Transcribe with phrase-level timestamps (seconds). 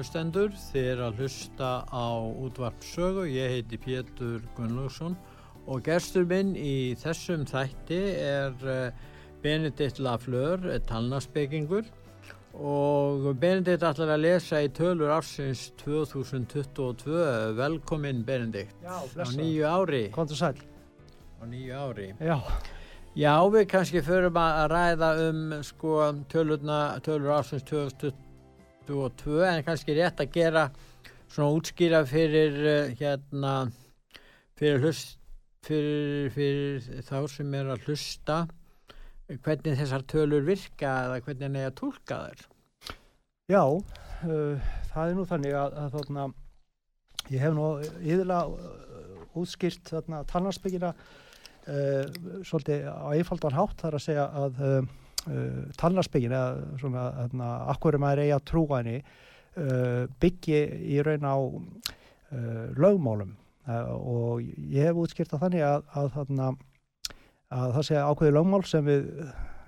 [0.00, 2.08] Hlustendur, þið er að hlusta á
[2.40, 5.12] útvarp sögu, ég heiti Pétur Gunnlaugsson
[5.68, 9.02] og gerstur minn í þessum þætti er eh,
[9.44, 11.84] Benedikt Lafleur, talnaspekingur.
[12.56, 17.20] Og Benedikt ætlar að lesa í tölur ársins 2022,
[17.60, 18.72] velkomin Benedikt.
[18.80, 20.56] Já, á nýju ári, Kontur sæl.
[20.56, 22.08] á nýju ári.
[22.24, 22.40] Já,
[23.18, 25.94] Já, við kannski förum að ræða um sko
[26.30, 28.29] tölurna, tölur ársins 2022
[28.88, 30.70] en kannski rétt að gera
[31.30, 33.54] svona útskýra fyrir uh, hérna
[34.58, 35.20] fyrir hlust
[35.66, 38.40] fyrir, fyrir þá sem er að hlusta
[39.30, 42.44] hvernig þessar tölur virka eða hvernig er að tólka þær.
[43.50, 46.28] já uh, það er nú þannig að, að þarna,
[47.30, 47.66] ég hef nú
[48.00, 52.04] yðurlega uh, útskýrt þarna talnarsbyggina uh,
[52.42, 54.64] svolítið á einfaldan hátt þar að segja að
[55.26, 60.62] uh, uh, talnarsbyggin eða svona þarna, akkur maður eigi að trúa henni uh, byggi
[60.94, 63.36] í raun á uh, lögmálum.
[63.70, 64.40] Og
[64.72, 66.46] ég hef útskýrt það þannig að, að, þarna,
[67.54, 69.04] að það segja ákveði lögmál sem við,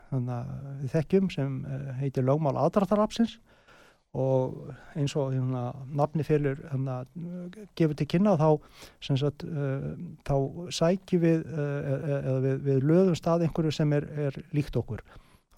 [0.08, 0.38] þarna,
[0.80, 1.58] við þekkjum sem
[2.00, 3.36] heitir lögmál aðdraftarapsins
[4.18, 6.98] og eins og hérna, nafni félur hérna,
[7.78, 8.48] gefur til kynna þá,
[9.06, 9.92] sagt, uh,
[10.26, 10.34] þá
[10.80, 15.04] sækjum við uh, eða við, við löðum stað einhverju sem er, er líkt okkur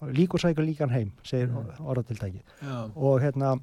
[0.01, 1.85] líkur sækjum líkan heim, segir Mm.
[1.85, 3.55] orðatiltæki Já, og hérna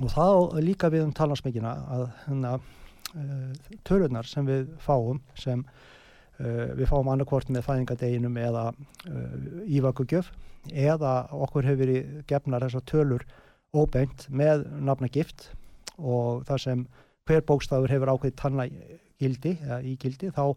[0.00, 3.52] og þá líka við um talansmekina að hérna uh,
[3.84, 5.64] tölunar sem við fáum sem
[6.40, 10.32] uh, við fáum annarkvort með fæðingadeginum eða uh, ívakugjöf
[10.72, 13.26] eða okkur hefur verið gefnar þessar tölur
[13.76, 15.50] óbeint með nafnagift
[15.98, 16.86] og þar sem
[17.26, 20.56] hver bókstafur hefur ákveðið tannagildi eða ígildi þá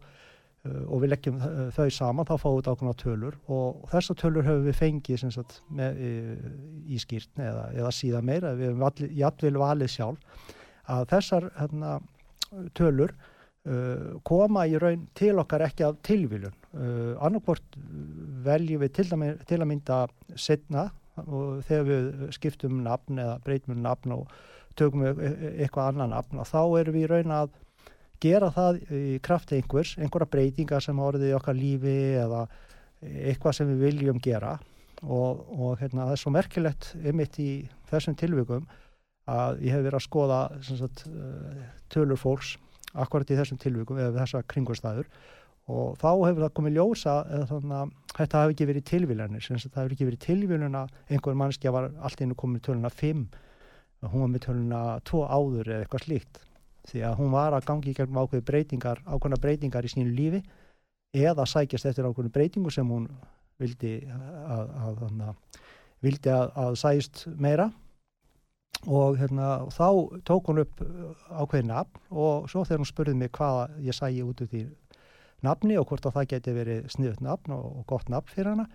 [0.68, 4.66] og við leggjum uh, þau saman þá fáum við ákveðna tölur og þessar tölur hefur
[4.66, 6.54] við fengið sagt, með, uh,
[6.84, 10.48] í skýrtni eða, eða síðan meira, við hefum jættvel valið sjálf
[10.90, 11.94] að þessar hérna,
[12.76, 17.80] tölur uh, koma í raun til okkar ekki af tilvílun uh, annarkvort
[18.44, 20.00] veljum við til að, til að mynda
[20.36, 20.90] setna
[21.20, 24.38] og þegar við skiptum um nafn eða breytum um nafn og
[24.78, 27.52] tökum við e- e- eitthvað annan nafn og þá erum við í raun að
[28.20, 32.44] gera það í krafti einhvers, einhverja breytingar sem orðið í okkar lífi eða
[33.00, 34.58] eitthvað sem við viljum gera.
[35.00, 37.50] Og, og hérna, það er svo merkilegt einmitt í
[37.88, 38.66] þessum tilvikum
[39.30, 42.56] að ég hef verið að skoða sagt, eh, tölur fólks
[42.98, 45.08] akkurat í þessum tilvikum eða þessa kringustæður
[45.70, 49.78] og þá hefur það komið ljósa eða þannig að þetta hafi ekki verið tilvílanir það
[49.78, 53.24] hefur ekki verið tilvílun að einhver mannskja var allt einu komið töluna 5
[54.10, 56.42] hún var með töluna 2 áður eða eitthvað slíkt
[56.88, 60.40] því að hún var að gangi í gegnum ákveði breytingar ákveðna breytingar í sínu lífi
[61.16, 63.08] eða sækjast eftir ákveðnu breytingu sem hún
[63.60, 65.30] vildi að, að, að,
[66.00, 67.70] vildi að, sæst meira.
[68.88, 69.88] Og hérna, þá
[70.24, 70.78] tók hún upp
[71.28, 74.62] ákveðin nafn og svo þegar hún spurði mig hvað ég sægi út úr því
[75.44, 78.66] nafni og hvort að það geti verið sniðut nafn og, og gott nafn fyrir hana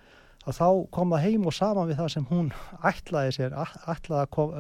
[0.46, 2.52] að þá kom það heim og saman við það sem hún
[2.86, 4.54] ætlaði sér ætlaði að kom,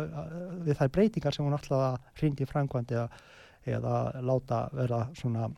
[0.65, 3.21] við þær breytingar sem hún ætlaði að hrindi framkvæmdi eða,
[3.77, 5.51] eða láta vera svona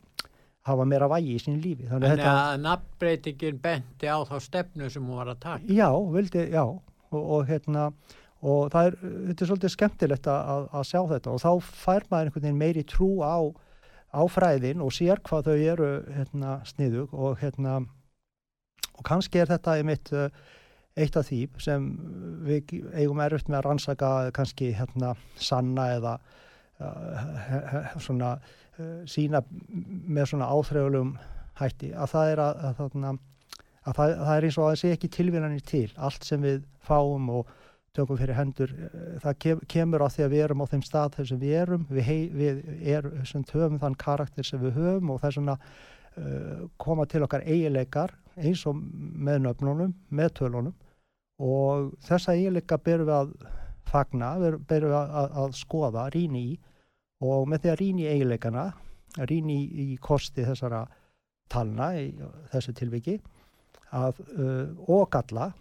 [0.68, 2.32] hafa meira vægi í sín lífi Þannig þetta...
[2.44, 5.68] að nafnbreytingin benti á þá stefnu sem hún var að taka.
[5.72, 7.88] Já, vildi, já og, og hérna
[8.38, 11.52] og það er, þetta er svolítið skemmtilegt að, að sjá þetta og þá
[11.82, 13.38] fær maður einhvern veginn meiri trú á,
[14.14, 17.80] á fræðin og sér hvað þau eru hérna, sniðug og hérna
[18.98, 20.28] og kannski er þetta einmitt uh,
[20.98, 21.88] eitt af því sem
[22.46, 26.14] við eigum erfitt með að rannsaka kannski hérna sanna eða
[26.82, 31.16] uh, svona uh, sína með svona áþreifulegum
[31.58, 33.22] hætti að það er að, að, að,
[33.84, 35.86] að það, það er eins og að það sé ekki tilvílanir til.
[35.96, 37.56] Allt sem við fáum og
[37.96, 41.18] tökum fyrir hendur eh, það kem, kemur á því að við erum á þeim stað
[41.18, 41.86] þar sem við erum.
[41.90, 42.62] Við, hei, við
[42.94, 43.10] er,
[43.52, 48.14] höfum þann karakter sem við höfum og það er svona uh, koma til okkar eigileikar
[48.38, 50.74] eins og með nöfnunum með tölunum
[51.38, 53.32] og þessa eigileika berum við að
[53.88, 54.32] fagna,
[54.68, 56.56] berum við að, að, skoða, rýni í
[57.24, 58.66] og með því að rýni í eigileikana
[59.28, 60.84] rýni í, í kosti þessara
[61.50, 62.10] talna í
[62.52, 63.16] þessu tilviki
[63.96, 65.52] að, uh, og galla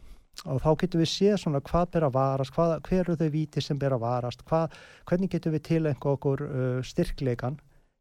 [0.45, 3.63] og þá getum við séð svona hvað ber að varast, hvað, hver eru þau viti
[3.63, 4.75] sem ber að varast, hvað,
[5.09, 7.57] hvernig getum við tilenga okkur uh, styrkleikan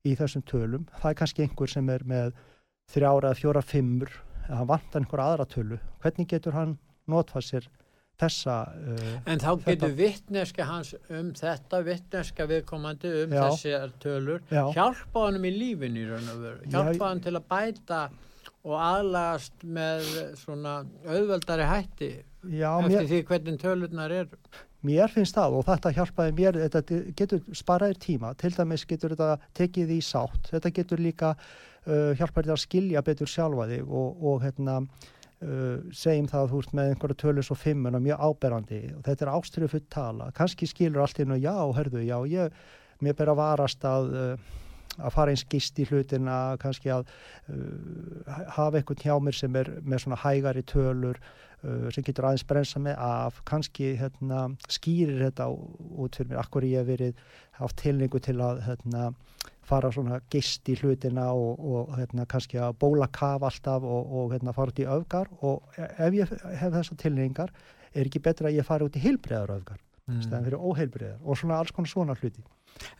[0.07, 0.85] í þessum tölum.
[1.01, 2.35] Það er kannski einhver sem er með
[2.93, 4.13] þrjára fjóra fimmur,
[4.47, 5.81] eða hann vantar einhver aðra tölu.
[6.05, 6.77] Hvernig getur hann
[7.11, 7.69] notfað sér
[8.21, 8.59] þessa...
[8.81, 14.63] Uh, en þá getur vittneska hans um þetta, vittneska viðkomandi um já, þessar tölur, já.
[14.77, 18.01] hjálpa hann í lífin í raun og veru, hjálpa hann til að bæta
[18.67, 20.09] og aðlagast með
[20.41, 22.11] svona auðveldari hætti
[22.47, 24.33] Já, eftir mér, því hvernig tölurnar er
[24.87, 29.51] Mér finnst það og þetta hjálpaði mér þetta getur sparaðir tíma til dæmis getur þetta
[29.59, 31.33] tekið í sátt þetta getur líka
[31.87, 36.61] uh, hjálpaðir að skilja betur sjálfa þig og, og hérna uh, segjum það að þú
[36.63, 38.83] ert með einhverju tölur svo fimmun og mjög áberandi.
[38.99, 40.31] Og þetta er ástriðu full tala.
[40.37, 42.63] Kannski skilur allt inn og já, hörðu, já, ég
[43.05, 44.55] mér ber að varast að uh,
[44.97, 47.11] að fara eins gist í hlutina kannski að
[48.57, 51.21] hafa einhvern hjá mér sem er með svona hægari tölur
[51.95, 56.83] sem getur aðeins brensa með af kannski hérna, skýrir þetta út fyrir mér akkur ég
[56.83, 57.23] hef verið
[57.61, 59.09] haft tilningu til að hérna,
[59.67, 64.37] fara svona gist í hlutina og, og hérna, kannski að bóla kaf alltaf og, og
[64.37, 67.55] hérna, fara út í öfgar og ef ég hef þessa tilningar
[67.93, 70.21] er ekki betra að ég fara út í heilbreyðar öfgar mm.
[70.23, 72.45] stæðan fyrir óheilbreyðar og svona alls konar svona hluti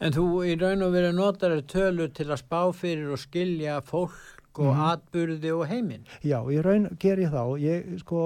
[0.01, 4.36] En þú í raun og verið notar tölur til að spá fyrir og skilja fólk
[4.61, 4.83] og mm.
[4.91, 6.05] atbyrði og heiminn.
[6.27, 7.43] Já, í raun ger ég þá.
[7.63, 8.25] Ég, sko,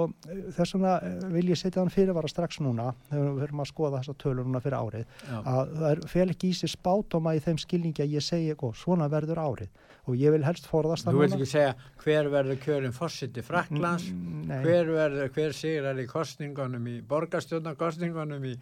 [0.55, 4.01] þess vegna eh, vil ég setja hann fyrirvara strax núna, þegar við höfum að skoða
[4.01, 5.37] þessa tölur núna fyrir árið, Já.
[5.41, 9.09] að það er fel ekki í sig spátóma í þeim skilningi að ég segi, svona
[9.11, 12.95] verður árið og ég vil helst forðast það Þú vil ekki segja hver verður kjörinn
[12.95, 18.55] fórsiti Fraklands, mm, hver verður hver sigrar í kostningunum í borgarstjórnarkostningunum í,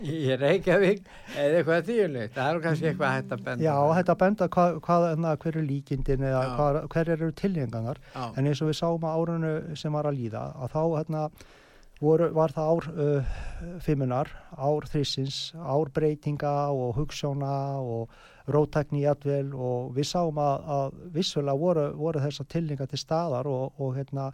[0.00, 1.04] í Reykjavík?
[1.36, 4.80] Eða eitthvað þýrleitt það er kannski eitthvað hægt að benda Já, hægt að benda hvað,
[4.88, 9.04] hvað, hérna, hver er líkindin eða hvað, hver eru tilhenganar en eins og við sáum
[9.04, 11.26] á árunu sem var að líða að þá hérna
[12.00, 13.38] voru, var það ár uh,
[13.84, 18.14] fimmunar, ár þrissins ár breytinga og hugssjóna og
[18.54, 23.78] rótækni jætvel og við sáum að, að vissulega voru, voru þessa tilninga til staðar og,
[23.80, 24.30] og hérna,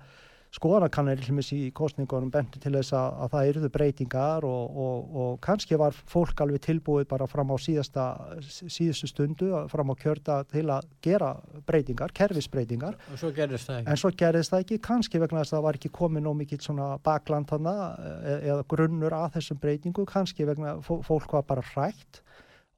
[0.57, 1.21] skoðanakannir
[1.53, 5.97] í kostningunum bendi til þess að, að það eruðu breytingar og, og, og kannski var
[6.09, 8.07] fólk alveg tilbúið bara fram á síðasta,
[8.47, 11.35] síðustu stundu fram á kjörta til að gera
[11.69, 12.97] breytingar, kerfisbreytingar.
[13.17, 16.39] Svo en svo gerðist það ekki kannski vegna þess að það var ekki komið nóg
[16.41, 22.23] mikill bakland hana e, eða grunnur að þessum breytingu kannski vegna fólk var bara hrætt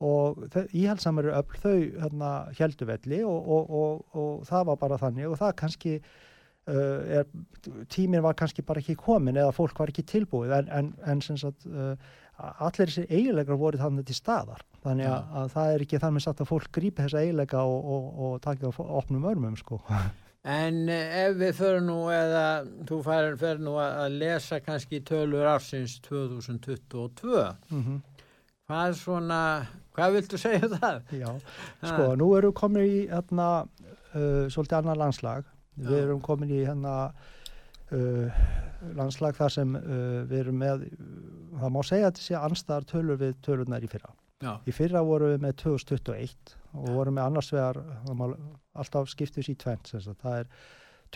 [0.04, 5.38] og íhaldsamari öll þau hérna, helduvelli og, og, og, og það var bara þannig og
[5.40, 7.26] það kannski uh, er,
[7.90, 11.66] tímin var kannski bara ekki komin eða fólk var ekki tilbúið en, en, en sagt,
[11.66, 11.96] uh,
[12.38, 14.62] allir þessi eiginleikar voru þannig til staðar.
[14.84, 19.26] Þannig að, að það er ekki þannig að fólk grípi þessa eiginleika og takja opnum
[19.28, 19.82] örmum sko.
[20.48, 22.44] En eh, ef við fyrir nú eða
[22.88, 27.98] þú fyrir nú að lesa kannski tölur ársins 2022 mm -hmm.
[28.68, 29.66] hvað svona
[29.98, 31.00] Hvað viltu segja um það?
[31.18, 31.30] Já,
[31.82, 33.48] sko, nú erum við komin í hérna,
[34.14, 35.50] uh, svolítið annar landslag.
[35.74, 35.84] Já.
[35.88, 38.40] Við erum komin í hérna uh,
[38.98, 40.88] landslag þar sem uh, við erum með,
[41.58, 44.14] það má segja að þessi anstæðar tölur við tölurnar í fyrra.
[44.38, 44.52] Já.
[44.70, 47.80] Í fyrra vorum við með 2021 og vorum með annars vegar,
[48.78, 50.52] alltaf skiptis í tvent, það er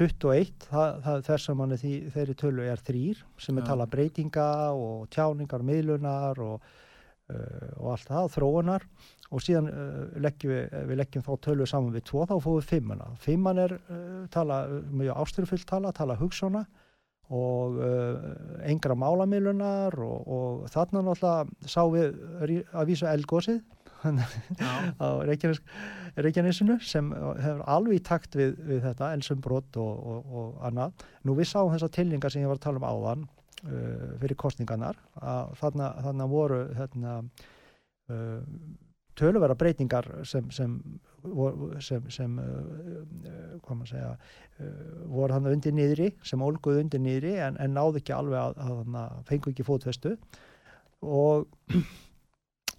[0.00, 1.76] 21, það, það, þess að manni
[2.14, 6.64] þeirri tölu er þrýr sem er tala breytinga og tjáningar, miðlunar og
[7.78, 8.86] og allt það, þróunar.
[9.32, 12.58] Og síðan uh, leggjum við, eh, við leggjum þá tölur saman við tvo, þá fóðum
[12.60, 13.76] við fimmana fimman er
[14.34, 14.62] tala,
[14.92, 16.66] mjög ástyrfullt tala, tala hugssona
[17.32, 17.78] og
[18.68, 23.62] engra málamilunar og, og þarna náttúrulega sá við að vísa eldgósið
[25.00, 25.08] á
[26.18, 31.06] Reykjanesinu sem hefur alveg takt við, við þetta, elsumbrót og, og, og annað.
[31.24, 33.24] Nú við sáum þessa tilningar sem ég var að tala um áðan
[33.66, 37.16] uh, fyrir kostningarnar að þarna, þarna voru hérna,
[38.10, 38.40] uh,
[39.18, 40.78] töluvera breytingar sem sem,
[41.84, 44.70] sem, sem uh, maður segja uh,
[45.12, 48.96] voru hann undir nýðri sem ólguð undir nýðri en, en náðu ekki alveg að, að,
[49.02, 50.16] að fengu ekki fótvestu
[51.02, 51.46] og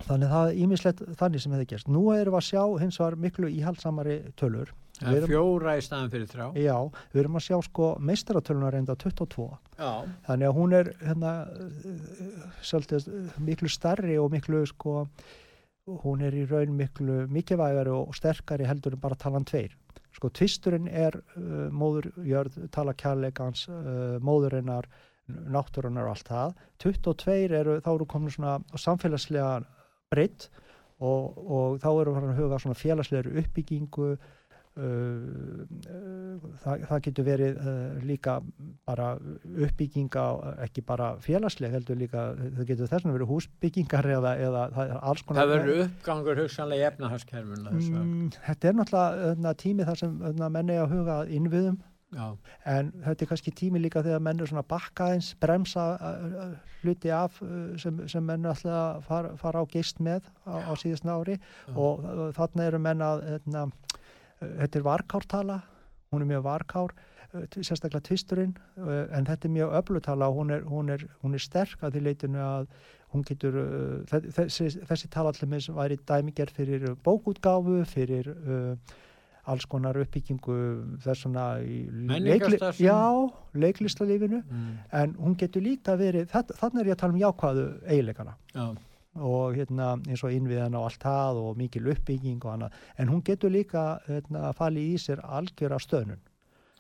[0.08, 1.92] þannig það er ímislegt þannig sem hefði gerst.
[1.92, 6.12] Nú erum við að sjá hins var miklu íhaldsamari tölur Það er fjóra í staðan
[6.13, 6.48] fyrir þrjá.
[6.63, 6.77] Já,
[7.13, 9.48] við erum að sjá sko meistaratölunar reynda 22.
[9.77, 9.91] Já.
[10.27, 11.33] Þannig að hún er hérna
[12.63, 13.07] svolítið
[13.43, 14.98] miklu starri og miklu sko
[16.03, 19.75] hún er í raun miklu mikilvægari og sterkari heldur en bara talan tveir.
[20.13, 24.88] Sko tvisturinn er uh, móðurjörð, tala kærleikans, uh, móðurinnar,
[25.27, 26.60] náttúrunar og allt það.
[26.83, 29.63] 22 eru, þá eru komin svona samfélagslega
[30.13, 30.50] breytt
[31.03, 34.10] og, og þá eru við að huga svona félagslegur uppbyggingu
[36.63, 38.39] það, það getur verið uh, líka
[38.88, 39.12] bara
[39.46, 40.24] uppbygginga
[40.65, 45.00] ekki bara félagsleg heldur líka það getur þess að verið húsbyggingar eða, eða það er
[45.12, 50.01] alls konar Það verður uppgangur hugsanlega í efnahagskerfuna mm, Þetta er náttúrulega öðna, tími þar
[50.01, 51.82] sem öðna, menni að huga innviðum
[52.13, 52.25] Já.
[52.70, 55.86] en þetta er kannski tími líka þegar menn er svona bakka eins, bremsa
[56.84, 57.39] hluti af
[57.82, 61.74] sem, sem menn alltaf fara, fara á geist með á, á síðast nári Já.
[61.74, 62.06] og
[62.38, 63.65] þarna eru menn að öðna,
[64.60, 65.60] þetta er varkártala,
[66.14, 66.96] hún er mjög varkár,
[67.34, 71.34] eh, sérstaklega tvisturinn, eh, en þetta er mjög öflutala og hún er, hún er, hún
[71.34, 72.68] er sterk að því leitinu að
[73.14, 78.76] hún getur, eh, þessi, þessi tala allir væri dæmigerð fyrir bókútgáfu, fyrir uh,
[79.46, 80.56] alls konar uppbyggingu
[81.04, 84.78] þessuna leikli, já, leiklistalífinu, mm.
[84.94, 88.38] en hún getur líka verið, þannig er ég að tala um jákvæðu eiginleikana.
[88.56, 88.74] Já
[89.13, 93.24] og hérna, eins og innviðan á allt það og mikil uppbygging og annað en hún
[93.25, 96.22] getur líka hérna, að fali í sér algjör af stöðnun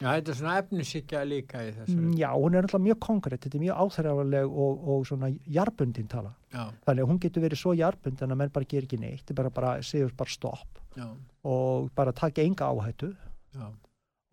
[0.01, 3.45] Já, þetta er svona efnisíkja líka í þessu mm, Já, hún er alltaf mjög konkrétt
[3.45, 6.65] þetta er mjög áþræðarleg og, og svona jarbundin tala Já.
[6.87, 9.37] þannig að hún getur verið svo jarbund en að menn bara ger ekki neitt þetta
[9.37, 11.07] bara, bara segjur bara stopp Já.
[11.45, 13.13] og bara taka enga áhættu
[13.53, 13.67] Já.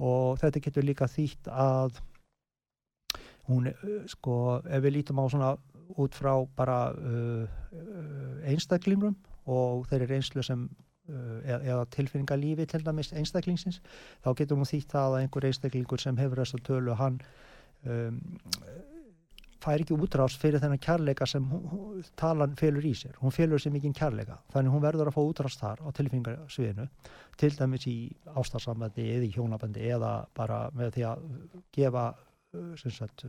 [0.01, 2.01] og þetta getur líka þýtt að
[3.51, 3.71] hún,
[4.11, 5.51] sko, ef við lítum á svona
[5.97, 9.17] út frá bara uh, uh einstaklingnum
[9.51, 13.81] og þeir eru einslu sem uh, eða, eða tilfinningalífi til dæmis einstaklingsins
[14.25, 17.21] þá getur hún þýtt að einhver einstaklingur sem hefur þess að tölu hann
[17.85, 18.23] um,
[19.61, 23.17] fær ekki útrást fyrir þennan kærleika sem hún, talan félur í sér.
[23.21, 24.39] Hún félur sér mikið kærleika.
[24.55, 26.87] Þannig hún verður að fá útrást þar á tilfinningasviðinu
[27.41, 27.97] til dæmis í
[28.41, 31.27] ástarsamöndi eða í hjónabandi eða bara með því að
[31.77, 32.07] gefa
[32.81, 33.27] sagt,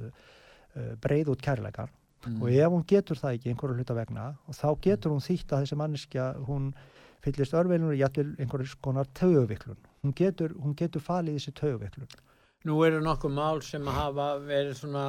[1.03, 1.91] breið út kærleikan
[2.25, 2.41] mm.
[2.41, 5.63] og ef hún getur það ekki einhverju hluta vegna og þá getur hún þýtt að
[5.63, 6.73] þessi manneskja hún
[7.21, 12.11] fyllist örveilunum og jættil einhverjum skonar töguviklun hún getur, hún getur falið þessi töguviklun
[12.61, 15.05] Nú eru nokkuð mál sem hafa verið svona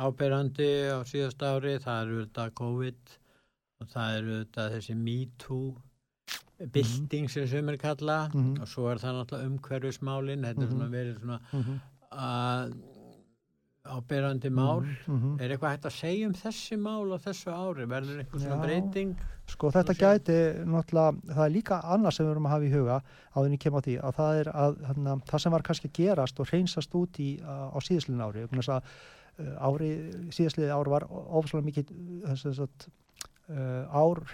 [0.00, 3.16] áberandi á síðast ári, það eru þetta COVID
[3.82, 5.74] og það eru þetta þessi MeToo
[6.72, 8.18] bilding sem sem er kalla.
[8.32, 10.46] Mm og svo er það náttúrulega umhverfismálin.
[10.48, 11.78] Þetta er svona verið svona mm -hmm.
[12.26, 12.76] að
[13.90, 14.82] ábyrjandi mál.
[15.06, 15.40] Mm -hmm.
[15.42, 19.16] er eitthvað hægt að segja um þessi mál á þessu ári, verður eitthvað svona breyting?
[19.46, 22.96] Sko þetta gæti náttúrulega, það er líka annað sem við erum að hafa í huga
[23.06, 26.40] á þenni kemur á því að það er að hana, það sem var kannski gerast
[26.40, 28.82] og hreinsast út í á, á síðastlinn ári að,
[29.58, 29.90] ári,
[30.30, 31.92] síðastlið ári var ofslega mikið
[32.26, 32.88] þess að
[33.48, 34.24] uh, ár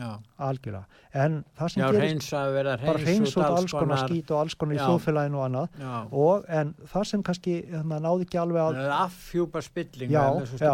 [0.00, 0.84] hreinsunar algjörlega.
[1.12, 4.80] En það sem já, gerist bara hreins út alls konar skít og alls konar í
[4.80, 5.84] þjóðfélaginu og annað.
[6.10, 10.24] Og, en það sem kannski hérna, náði ekki alveg að affjúpa spilling já,
[10.56, 10.72] já,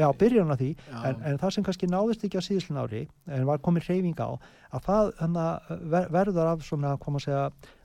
[0.00, 0.72] já, byrjun á því.
[1.02, 4.30] En, en það sem kannski náðist ekki á síðuslun ári en var komið reyfing á
[4.72, 7.42] að það hana, ver, verður af svona, koma að segja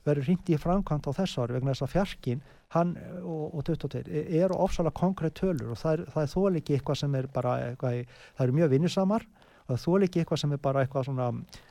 [0.08, 2.40] verður hindi í framkvæmt á þess ári vegna þess að fjarkin
[2.72, 6.76] hann og, og 22 eru ofsalega konkrétt tölur og það er, það er þól ekki
[6.78, 8.00] eitthvað sem er bara eitthvað,
[8.38, 9.26] það eru mjög vinnusamar
[9.68, 11.28] það þól ekki eitthvað sem er bara eitthvað svona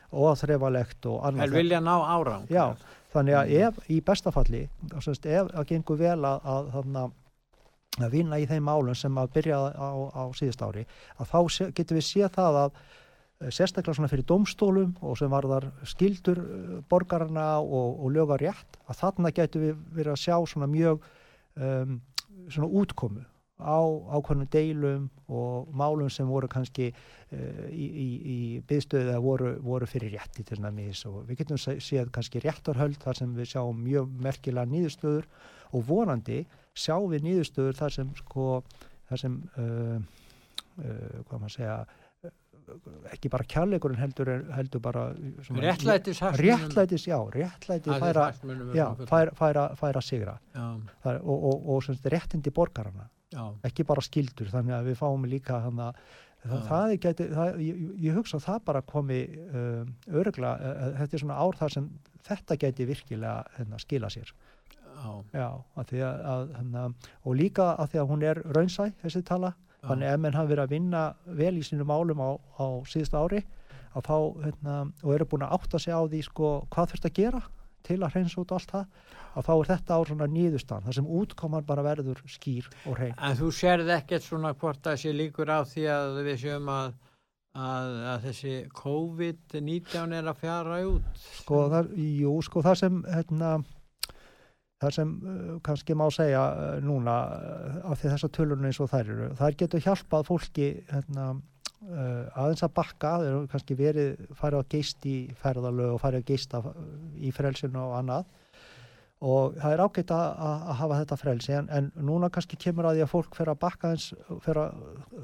[0.08, 1.48] óþrefalegt og annað.
[1.48, 2.52] Það vilja ná árang.
[2.54, 2.66] Já,
[3.14, 7.02] þannig að ef í bestafalli, ef það gengur vel að, að, að,
[7.98, 10.86] að vinna í þeim málum sem að byrja á, á síðust ári,
[11.18, 15.72] að þá getur við séð það að eh, sérstaklega svona fyrir domstólum og sem varðar
[15.90, 20.70] skildur eh, borgarna og, og lögar rétt, að þarna getur við verið að sjá svona
[20.72, 21.02] mjög
[21.58, 21.98] um,
[22.48, 23.26] svona útkomu
[23.58, 23.82] á
[24.14, 29.90] ákveðnum deilum og málum sem voru kannski uh, í, í, í byðstöðu eða voru, voru
[29.90, 34.12] fyrir rétti til næmis og við getum séð kannski réttarhöld þar sem við sjáum mjög
[34.22, 35.26] merkilega nýðustöður
[35.74, 36.44] og vonandi
[36.78, 38.50] sjáum við nýðustöður þar sem sko
[39.10, 41.80] þar sem uh, uh, hvað maður segja
[43.14, 48.26] ekki bara kjærleikurinn heldur, heldur bara réttlætis réttlætis, já, réttlætis færa,
[48.76, 50.34] já, færa, færa, færa sigra.
[50.60, 50.82] Og,
[51.24, 53.44] og, og, og réttindi borgarana Já.
[53.68, 55.90] ekki bara skildur þannig að við fáum líka hana,
[56.46, 59.82] það, það geti, það, ég, ég hugsa að það bara komi uh,
[60.16, 61.90] örugla, uh, þetta er svona ár þar sem
[62.28, 64.32] þetta geti virkilega hérna, skila sér.
[65.30, 66.86] Já, að að, að, hana,
[67.22, 69.92] og líka að því að hún er raunsæ þessi tala, Já.
[69.92, 71.04] þannig ef menn hafa verið að vinna
[71.38, 73.44] vel í sínum álum á, á síðust ári
[73.94, 77.16] að þá, hérna, og eru búin að átta sig á því sko, hvað þurft að
[77.20, 77.44] gera
[77.88, 81.10] til að hreinsa út allt það að þá er þetta á svona nýðustan þar sem
[81.20, 83.16] útkoman bara verður skýr og hrein.
[83.18, 86.94] En þú sérð ekkert svona hvort það sé líkur á því að við séum að,
[87.54, 91.26] að, að þessi COVID-19 er að fjara út?
[91.42, 91.92] Sko það,
[92.24, 93.52] jú, sko það sem hérna,
[94.82, 98.92] það sem uh, kannski má segja uh, núna uh, af því þessar tölunum eins og
[98.94, 101.30] þær eru þær getur hjálpað fólki hérna,
[101.86, 106.24] uh, aðeins að bakka þeir eru kannski verið, farið að geist í ferðalög og farið
[106.24, 106.62] að geista
[107.20, 108.28] í frelsinu og annað.
[109.28, 112.86] Og það er ágætt að, að að hafa þetta frelsi en, en núna kannski kemur
[112.86, 114.12] að því að fólk fer að bakka eins,
[114.46, 114.84] fer að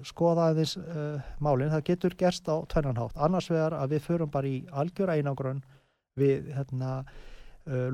[0.09, 4.49] skoða aðeins uh, málinn, það getur gerst á tvennanhátt, annars vegar að við förum bara
[4.49, 5.61] í algjör einangrun
[6.17, 7.03] við hérna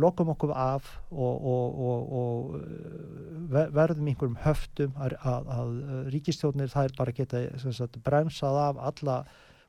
[0.02, 5.76] lokum okkur af og, og, og, og uh, verðum einhverjum höftum að, að, að
[6.16, 9.20] ríkistjónir þær bara geta sagt, bremsað af alla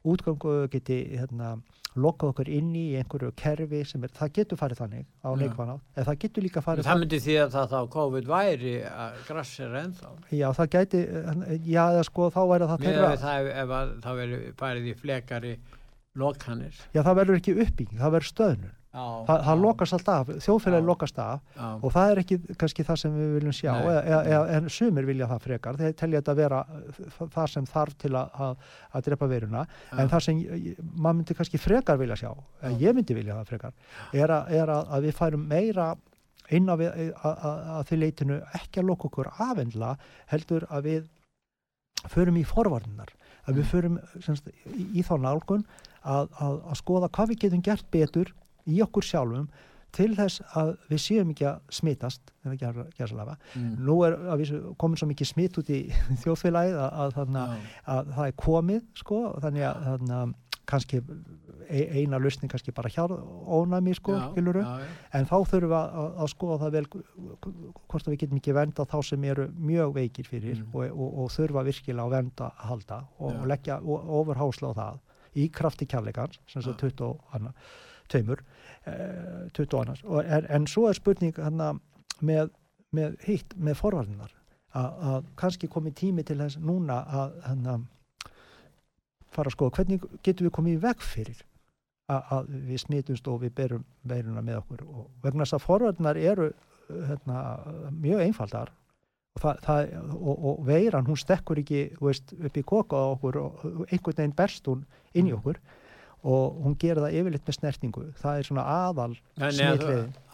[0.09, 1.59] útgangu geti hérna
[1.99, 5.87] lokað okkur inn í einhverju kerfi sem er, það getur farið þannig á neikvæðan átt,
[5.97, 9.77] en það getur líka farið Það myndi því að það þá COVID væri að grassir
[9.81, 10.13] ennþá.
[10.39, 11.01] Já, það gæti,
[11.67, 14.95] já, sko, þá væri það Mér þeirra, við það ef, að, það veri farið í
[15.03, 15.55] flekari
[16.21, 16.85] lokanir.
[16.95, 21.19] Já, það verður ekki uppbygging, það verður stöðnun, Já, það, lokast allt af, þjóðfélagi lokast
[21.23, 23.85] af og það er ekki kannski það sem við viljum sjá, Nei.
[23.87, 27.69] eða, eða, eða, en sumir vilja það frekar, þeir telja þetta vera uh, það sem
[27.71, 28.65] þarf til að, að,
[28.99, 29.63] að drepa veruna,
[29.95, 30.41] en það sem
[30.91, 32.33] maður myndi kannski frekar vilja sjá,
[32.67, 33.79] en ég myndi vilja það frekar,
[34.11, 35.87] er, að, er að, að við færum meira
[36.51, 39.95] inn á að, að, að því leitinu ekki að loka okkur afendla,
[40.35, 41.09] heldur að við
[42.11, 43.15] förum í forvarnar
[43.47, 43.71] að við Mm.
[43.71, 45.65] förum semst, í, í þá nálgun
[46.03, 48.35] að, að, að skoða hvað við getum gert betur
[48.67, 49.49] í okkur sjálfum
[49.91, 53.33] til þess að við séum ekki að smitast en ekki að gera slafa.
[53.59, 53.73] Mm.
[53.89, 55.81] Nú er að við komin svo mikið smitt út í
[56.23, 57.43] þjóðfélagið að, að, þarna,
[57.97, 60.21] að það er komið sko, þannig að þarna,
[60.71, 61.01] kannski
[61.71, 64.87] e- eina lausning kannski bara hjá ónæmi sko, Já, já, já.
[65.19, 68.55] en þá þurfum við að, að, að skoða það vel hvort að við getum ekki
[68.61, 70.71] venda þá sem eru mjög veikir fyrir Mm.
[70.75, 75.01] og, og, og þurfa virkilega á venda að halda og, og leggja ofurhásla á það
[75.43, 77.55] í krafti kærleikans sem sagt 20 og annar
[78.11, 78.43] tveimur
[78.87, 80.03] eh, 20 og annars.
[80.05, 81.73] Og en, svo er spurning hana,
[82.21, 82.51] með,
[82.97, 84.35] með hitt með forvarnar
[84.77, 87.79] að, kannski komið tími til þess núna að hana,
[89.31, 91.45] fara að skoða hvernig getum við komið í veg fyrir
[92.11, 94.85] að, við smitumst og við berum veiruna með okkur.
[94.91, 96.51] Og vegna þess að forvarnar eru
[96.91, 97.41] hérna,
[97.95, 98.73] mjög einfaldar
[99.37, 103.39] og, það, það, og, og veiran hún stekkur ekki veist, upp í koka á okkur
[103.41, 104.83] og einhvern veginn berst hún
[105.15, 105.61] inn í okkur
[106.21, 108.03] og hún gerir það yfirleitt með snertingu.
[108.21, 109.85] Það er svona aðal Þannig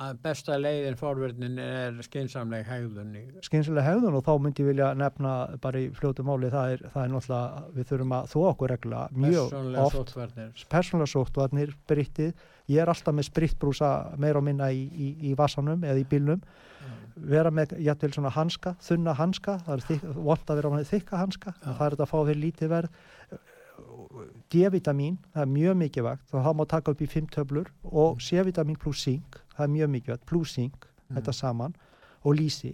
[0.03, 4.91] að, besta leiðin forverðin er skinsamleg hegðun í skynsilega hegðun og þá myndi ég vilja
[4.99, 8.75] nefna bara í fljótu máli það er, það er náttúrulega við þurfum að þó okkur
[8.75, 9.97] regla mjög persónlega oft.
[10.01, 10.67] sótvarnir.
[10.75, 15.87] persónulega sóttvarnir, brittið ég er alltaf með spritbrúsa meira og minna í, í, í vasanum
[15.87, 16.43] eða í bílnum.
[17.17, 21.55] Vera með jættil svona hanska þunna hanska, það er vont að vera með þykka hanska,
[21.63, 22.99] það er þetta að fá fyrir lítið verð
[24.53, 29.05] D-vitamin, það er mjög mikilvægt þá má taka upp í fimm töflur og C-vitamin pluss
[29.05, 31.17] zink, það er mjög mikilvægt pluss zink, Mm.
[31.21, 31.75] þetta saman
[32.25, 32.73] og lísi,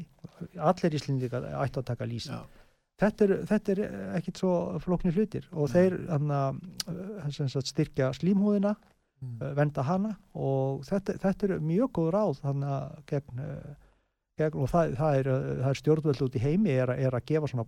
[0.57, 2.38] allir íslendingar ættu að taka lísi Já.
[3.02, 3.81] þetta er, þetta er
[4.16, 5.74] ekkit svo flóknir hlutir og Nei.
[5.74, 6.55] þeir hana,
[7.31, 8.74] sem sagt, styrkja slímhúðina
[9.22, 9.37] Mm.
[9.42, 13.76] uh, venda hana og þetta, þetta er mjög góð ráð þannig gegn, gegn
[14.40, 15.26] og það, það, er,
[15.60, 17.64] það er stjórnvöld út í heimi er, er að gefa svona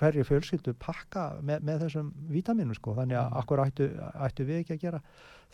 [0.00, 3.36] hverju fjölskyldu pakka með, með þessum vítaminu sko, þannig að Mm.
[3.38, 3.86] akkur ættu,
[4.26, 5.00] ættu við ekki að gera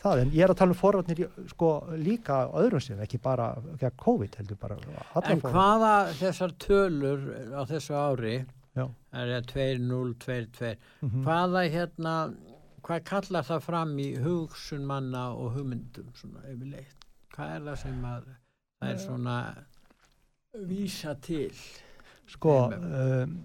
[0.01, 1.69] það, en ég er að tala um forvarnir sko
[2.01, 4.81] líka öðrum sem, ekki bara gegn COVID heldur bara En
[5.13, 5.53] forvarnir.
[5.53, 7.21] hvaða þessar tölur
[7.53, 8.35] á þessu ári
[8.75, 8.87] Já.
[9.13, 11.23] er það 2-0-2-2 Mhm.
[11.23, 12.33] hvaða hérna
[12.81, 18.01] hvað kallar það fram í hugsun manna og hugmyndum svona yfirleitt hvað er það sem
[18.03, 18.23] að
[18.81, 19.37] það er svona
[20.65, 21.53] vísa til
[22.27, 23.35] Sko, um,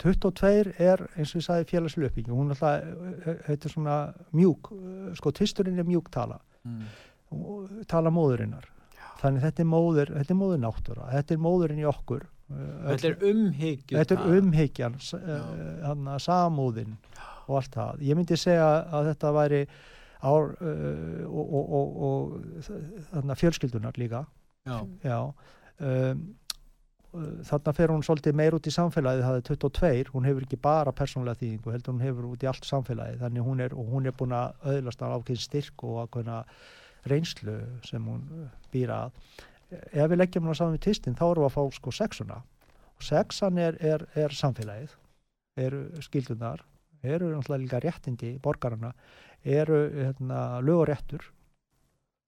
[0.00, 3.96] 22 er eins og ég sagði félagslega uppbygging, hún er alltaf, þetta er svona
[4.36, 4.70] mjúk,
[5.18, 7.82] sko tvisturinn er mjúk tala, mm.
[7.90, 8.68] tala móðurinnar.
[9.20, 12.24] Þannig þetta er móður, þetta er móður náttúra, þetta er móðurinn í okkur.
[12.50, 15.44] Uh, þetta er umhyggju þetta er umhyggjan, uh,
[15.84, 16.96] hann að samúðin
[17.44, 18.04] og allt það.
[18.08, 19.62] Ég myndi segja að þetta væri
[20.20, 22.34] ár uh, og, og, og,
[23.20, 24.24] og fjölskyldunar líka,
[24.64, 25.18] já, já.
[25.80, 26.24] Um,
[27.10, 30.92] þarna fer hún svolítið meir út í samfélagið það er 22, hún hefur ekki bara
[30.94, 34.14] persónlega þýðingu, heldur hún hefur út í allt samfélagið þannig hún er, og hún er
[34.16, 36.38] búin að öðlast af ákveðin styrk og ákveðina
[37.10, 37.56] reynslu
[37.88, 39.18] sem hún uh, býr að.
[39.70, 42.40] Ef við leggjum hún saman við tistinn þá erum við að fá sko sexuna.
[42.94, 44.94] Og sexan er, er, er samfélagið
[45.60, 46.62] eru skildunar
[47.02, 48.92] eru náttúrulega líka réttindi borgarana
[49.42, 51.24] eru hérna, lög og réttur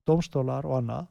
[0.09, 1.07] dómstólar og annað.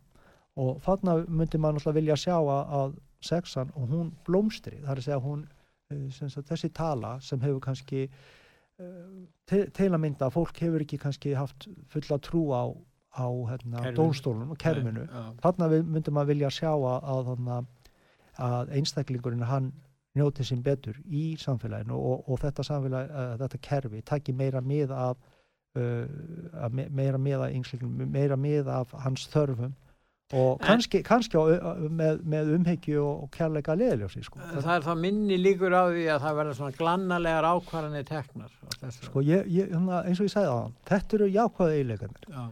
[0.60, 4.79] Og þarna myndi maður náttúrulega vilja sjá að sexan og hún blómstri.
[4.84, 5.43] Það er að segja hún
[5.91, 10.97] eh, sagt, þessi tala sem hefur kannski eh, til, til að að fólk hefur ekki
[11.01, 12.63] kannski haft fulla trú á,
[13.17, 13.95] á hérna, Kerfinu.
[13.99, 15.05] dómstólunum og kerfinu.
[15.05, 17.65] Já, þarna við- myndi maður vilja sjá að, að,
[18.41, 19.71] að einstaklingurinn hann
[20.15, 24.91] njóti sín betur í samfélaginu og, og þetta samfélag, uh, þetta kerfi taki meira mið
[24.91, 25.17] af
[25.79, 26.07] uh,
[26.65, 29.71] að me- meira mið af einstaklingum meira mið af hans þörfum
[30.37, 31.43] og kannski, kannski á,
[31.91, 34.41] með, með umhyggju og, kærleika leðiljósi sko.
[34.53, 38.57] Það er þá minni líkur á því að það verða svona glannalegar ákvarðanir teknar.
[38.97, 42.27] sko ég, ég, hérna, eins og ég sagði á hann þetta eru jákvæða eiginleikarnir.
[42.27, 42.43] Já,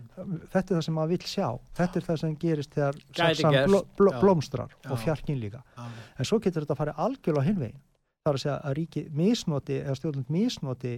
[0.54, 1.48] þetta er það sem maður vill sjá.
[1.80, 4.90] Þetta er það sem gerist þegar sexan bló, bló, blómstrar Já.
[4.92, 5.64] og fjarkin líka.
[5.78, 5.88] Já,
[6.18, 7.80] en svo getur þetta að fara algjörlega hinvegin
[8.20, 10.94] það er að segja að ríki misnoti eða stjórnund misnoti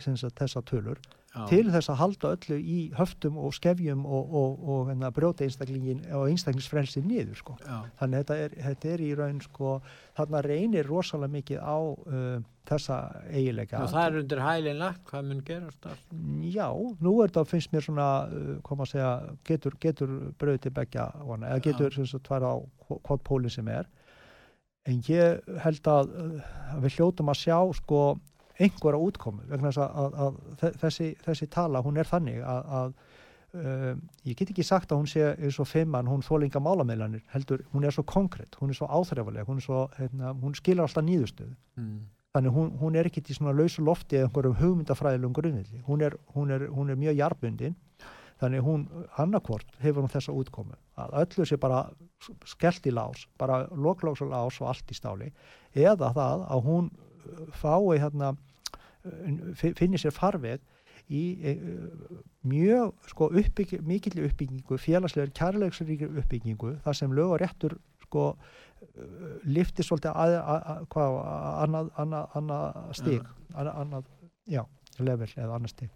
[0.00, 0.98] sagt, þessa tölur
[1.36, 1.46] já.
[1.50, 6.04] til þess að halda öllu í höftum og skefjum og, og, og hérna, brjóta einstaklingin
[6.16, 7.56] og einstaklingsfrelsi niður sko.
[8.00, 9.72] Þannig að þetta er, þetta er í raun sko,
[10.18, 15.28] þarna reynir rosalega mikið á uh, þessa eigileika og það er undir hælinn lagt, hvað
[15.28, 16.00] mun gerast þar?
[16.54, 16.68] Já,
[17.04, 19.12] nú er þetta finnst mér svona, uh, segja,
[19.46, 22.54] getur, getur til begja eða getur sem sagt tvær á
[22.88, 23.86] hv- hvort pólinn sem er.
[24.86, 28.02] En ég held að, uh, að við hljótum að sjá sko
[28.58, 32.74] einhverja útkomu vegna þess að, að, að þe- þessi, þessi tala, hún er þannig að,
[32.80, 32.94] að
[33.60, 37.62] uh, ég get ekki sagt að hún sé eins og fimmann, hún þólinga málameilanir, heldur,
[37.72, 41.54] hún er svo konkrétt, hún er svo áþreifaleg, hún, svo, hérna, hún skilur alltaf nýðustöðu
[41.76, 41.96] Mm.
[42.36, 46.02] þannig hún, hún er ekkit í svona lausu lofti eða einhverjum hugmyndafræðilegum grunnvilli hún
[46.34, 47.76] hún, er, hún er mjög jarbundin
[48.40, 48.82] þannig hún
[49.16, 51.82] annarkvort hefur hún þessa útkomu að öllu sé bara
[52.44, 55.30] skellt í lás, bara loklóks og lás og allt í stáli
[55.72, 56.90] eða það að hún
[57.56, 58.34] fái hérna
[59.06, 60.60] uh, fi- finni sér farveg
[61.08, 61.22] í
[61.54, 68.30] uh, mjög sko uppbygg, mikill uppbyggingu félagslegur kærleiksríkir uppbyggingu þar sem lög og réttur sko
[69.46, 71.14] lifti svolítið að, að, að,
[71.64, 74.10] annað, annað, annað stig annað,
[74.46, 74.62] já,
[75.00, 75.90] level eða annað stig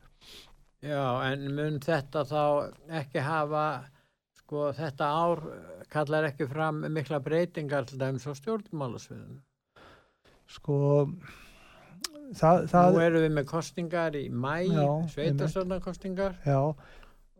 [0.80, 2.42] Já, en mun þetta þá
[3.02, 3.64] ekki hafa,
[4.40, 5.42] sko, þetta ár
[5.92, 9.42] kallar ekki fram mikla breytingar til dæmis á stjórnmálasviðinu.
[10.48, 10.78] sko
[12.36, 14.54] það, það Nú erum við með kostingar í mæ,
[16.44, 16.60] já,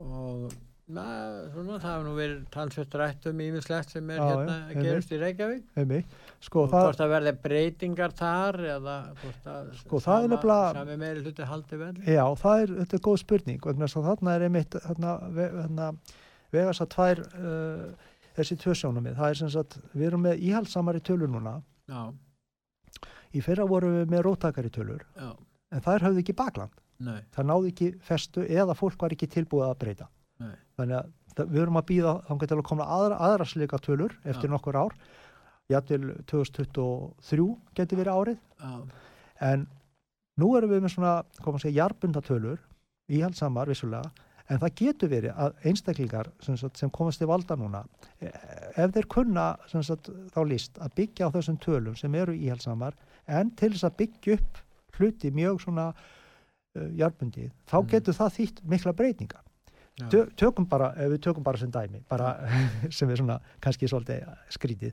[0.00, 0.53] og
[0.90, 1.05] na,
[1.53, 4.87] svona, það hefur nú verið talsvett rætt um ímislegt sem er Já, hérna að einmitt.
[4.88, 6.14] gerast í Reykjavík.
[6.42, 11.46] sko og hvort það verði breytingar þar eða hvort að Sko, nefnilega- sami meiri hluti
[11.46, 11.92] haldi vel.
[12.07, 15.90] já, það er, þetta er góð spurning vegna þess að þarna er einmitt þarna, þarna,
[16.53, 18.09] vegast að tvær uh,
[18.40, 22.03] þessi tvö sjónumið, það er sem sagt við erum með íhaldsamari tölur núna Já,
[23.35, 25.31] í fyrra vorum við með róttakari tölur já,
[25.73, 26.73] en þær höfðu ekki bakland.
[27.01, 30.09] Nei, það náði ekki festu eða fólk var ekki tilbúið að breyta.
[30.40, 30.55] Nei.
[30.79, 34.49] þannig að það- við erum að býða þannig að koma aðra, aðra slika tölur eftir
[34.49, 34.53] Já.
[34.55, 34.95] nokkur ár.
[35.71, 38.38] Jættil 2023 getur verið árið.
[38.61, 38.73] Já,
[39.53, 39.66] en
[40.40, 41.12] nú erum við með svona
[41.45, 42.59] koma að segja jarbunda tölur
[43.11, 44.11] íhaldsamar vissulega
[44.51, 47.85] en það getur verið að einstaklingar sem, sagt, sem komast til valda núna
[48.21, 48.31] eh,
[48.77, 52.97] ef þeir kunna sagt, þá list að byggja á þessum tölum sem eru íhaldsamar
[53.38, 54.59] en til þess að byggja upp
[55.01, 57.88] hluti mjög svona uh, jarbundið, þá Mm.
[57.95, 59.45] getur það þýtt mikla breytingar.
[60.01, 62.35] Já, Tö, tökum bara, ef við tökum bara sem dæmi bara
[62.97, 64.93] sem er svona kannski svolítið skrítið.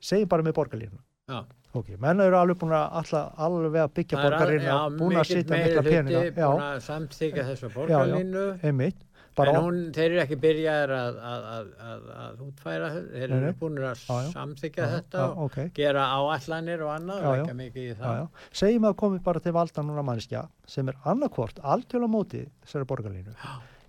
[0.00, 0.96] Segjum bara með borgarlínu
[1.28, 1.40] já.
[1.76, 5.82] ok, menn eru alveg búin að alla, alveg að byggja borgarlínu búin að sitja mikla
[5.84, 6.80] peninga.
[6.86, 8.46] samþykja þessa borgarlínu.
[8.64, 9.02] Einmitt
[9.38, 13.36] bara, en hún, þeir eru ekki byrjaðir að, að, að, að, að útfæra þeir Nei,
[13.38, 17.30] eru búin að samþykja þetta og ok, gera áallanir og annað já.
[17.34, 18.16] ekki mikið í það.
[18.20, 18.46] já.
[18.62, 23.36] Segjum að komið bara til valda núna mannskja sem er annarkvort algjörlega móti þessari borgarlínu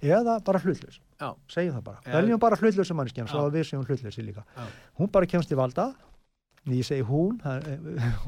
[0.02, 1.28] eða bara hlutlaus Já.
[1.54, 3.50] segjum það bara, veljum bara hlutlausa mannskjan svo Já.
[3.50, 4.42] að við séum hlutlausi líka.
[4.58, 4.64] Já.
[4.98, 5.92] hún bara kemst í valda.
[6.70, 7.40] Ég segi hún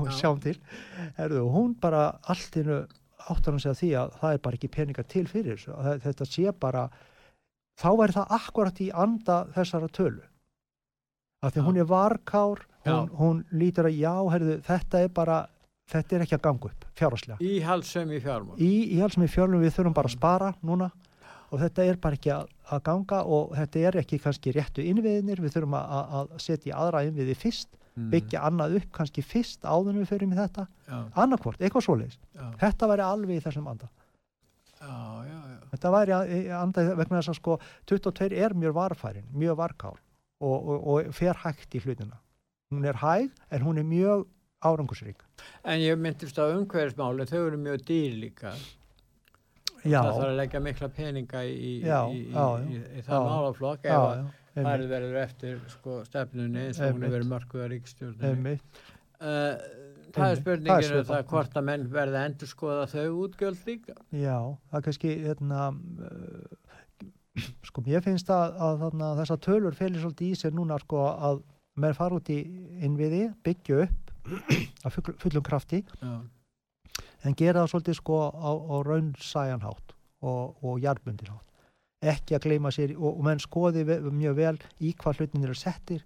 [0.02, 0.56] og sjáum til.
[1.18, 2.56] Herðu, hún bara allt
[3.30, 5.76] áttar hann að því að það er bara ekki peningar til fyrir þessu.
[6.04, 6.84] Þetta sé bara
[7.80, 10.24] þá væri það akkurat í anda þessara tölu.
[11.44, 12.62] Af því hún er varkár
[13.00, 15.38] hún, hún lítur að já, herðu, þetta er bara
[15.92, 17.38] þetta er ekki að ganga upp fjárhagslega.
[17.44, 18.56] Íhaldsum í fjármál.
[18.64, 20.92] Í, í alls með fjárlum við þurfum bara að spara núna.
[21.54, 25.42] Og þetta er bara ekki að, að ganga og þetta er ekki kannski réttu innviðinir
[25.44, 28.10] við þurfum að- að setja aðra innviði fyrst Mm.
[28.10, 30.64] byggja annað upp kannski fyrst áður við fyrir með þetta.
[30.88, 32.16] Já, annarkvort, eitthvað svoleiðis.
[32.34, 33.90] Já, þetta væri alveg í þessum anda.
[34.82, 39.96] Já, þetta væri að- anda vegna þess að sko 22 er mjög varfærin, mjög varkál
[40.42, 42.18] og, og, og fer hægt í hlutina.
[42.74, 44.26] Hún er hæg en hún er mjög
[44.64, 45.22] árangursrík.
[45.64, 48.56] En ég myndist á umhverfismálin þau eru mjög dýr líka.
[49.84, 51.72] Já, það þarf að leggja mikla peninga í, í,
[52.16, 53.94] í, í, það málaflokk ef,
[54.54, 59.56] að- já, farið verður eftir sko, stefnunni eins og hún er verið mörkuða ríkstjórnum uh,
[60.14, 63.96] það er spurninginu það, það hvort að menn verði að endur skoða þau útgjöld líka.
[64.14, 64.38] Já,
[64.70, 65.64] það er kannski hérna,
[66.10, 71.02] uh, sko mér finnst að, að þarna, þessa tölur félir svolítið í sér núna sko
[71.10, 71.42] að
[71.82, 72.38] menn fara út í
[72.86, 74.12] innviði, byggja upp
[74.86, 76.12] að fullum krafti Já.
[77.26, 81.50] en gera það svolítið sko á, á raunsæjanhátt og, og jarðbundinhátt
[82.14, 86.04] ekki að gleima sér og, og menn skoði mjög vel í hvað hlutin eru settir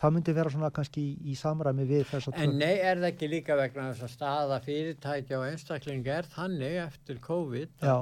[0.00, 3.10] það myndi vera svona kannski í, í samræmi við þess að En nei, er það
[3.12, 7.94] ekki líka vegna þess að staða fyrirtækja og einstaklingi er þannig eftir COVID Já.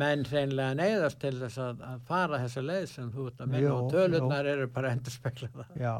[0.00, 3.74] menn hreinlega neyðast til þess að, að fara þessa leið sem þú ert að minna
[3.74, 5.94] og tölurnar eru bara endur speklað Já,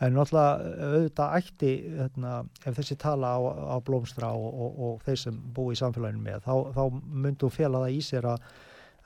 [0.00, 5.22] en náttúrulega auðvitað ætti hérna, ef þessi tala á, á blómstra og, og, og þeir
[5.22, 6.82] sem búi í samfélaginu með þá, þá
[7.28, 8.50] myndu fjela það í sér að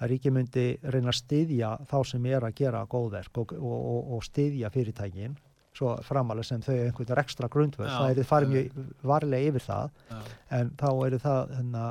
[0.00, 4.24] að ríki myndi reyna að styðja þá sem er að gera góðverk og, og, og
[4.26, 5.36] styðja fyrirtækin
[5.74, 9.96] svo framalega sem þau einhvern ekstra grundverð, það er þið farið mjög varlega yfir það,
[10.10, 10.18] já.
[10.58, 11.86] en þá er það hérna,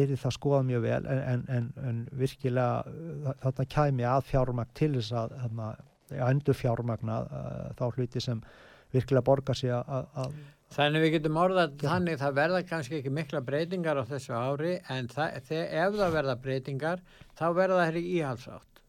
[0.00, 4.92] er það skoðað mjög vel en, en, en, en virkilega þarna kæmi að fjármagn til
[4.98, 5.70] þess að hérna,
[6.28, 7.20] endur fjármagna
[7.78, 8.44] þá hluti sem
[8.92, 10.34] virkilega borgar sig að
[10.70, 15.08] Þannig við getum orðað þannig það verða kannski ekki mikla breytingar á þessu ári en
[15.10, 17.02] það, þegar, ef það verða breytingar
[17.34, 18.82] þá verða það hér í íhalsátt.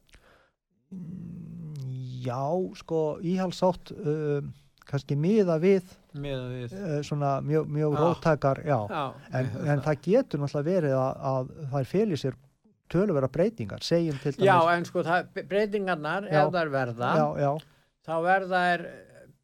[2.21, 2.43] Já,
[2.77, 4.45] sko íhalsátt uh,
[4.85, 6.77] kannski miða við, miða við.
[6.77, 9.03] Uh, svona mjög, mjög róttakar, já, já
[9.39, 12.41] en, en það getur náttúrulega verið að, að það er félir sér
[12.91, 14.45] töluvera breytingar, segjum til dæmis.
[14.51, 17.51] Já, en sko það, breytingarnar, já, ef það er verða, já,
[18.05, 18.85] þá verða er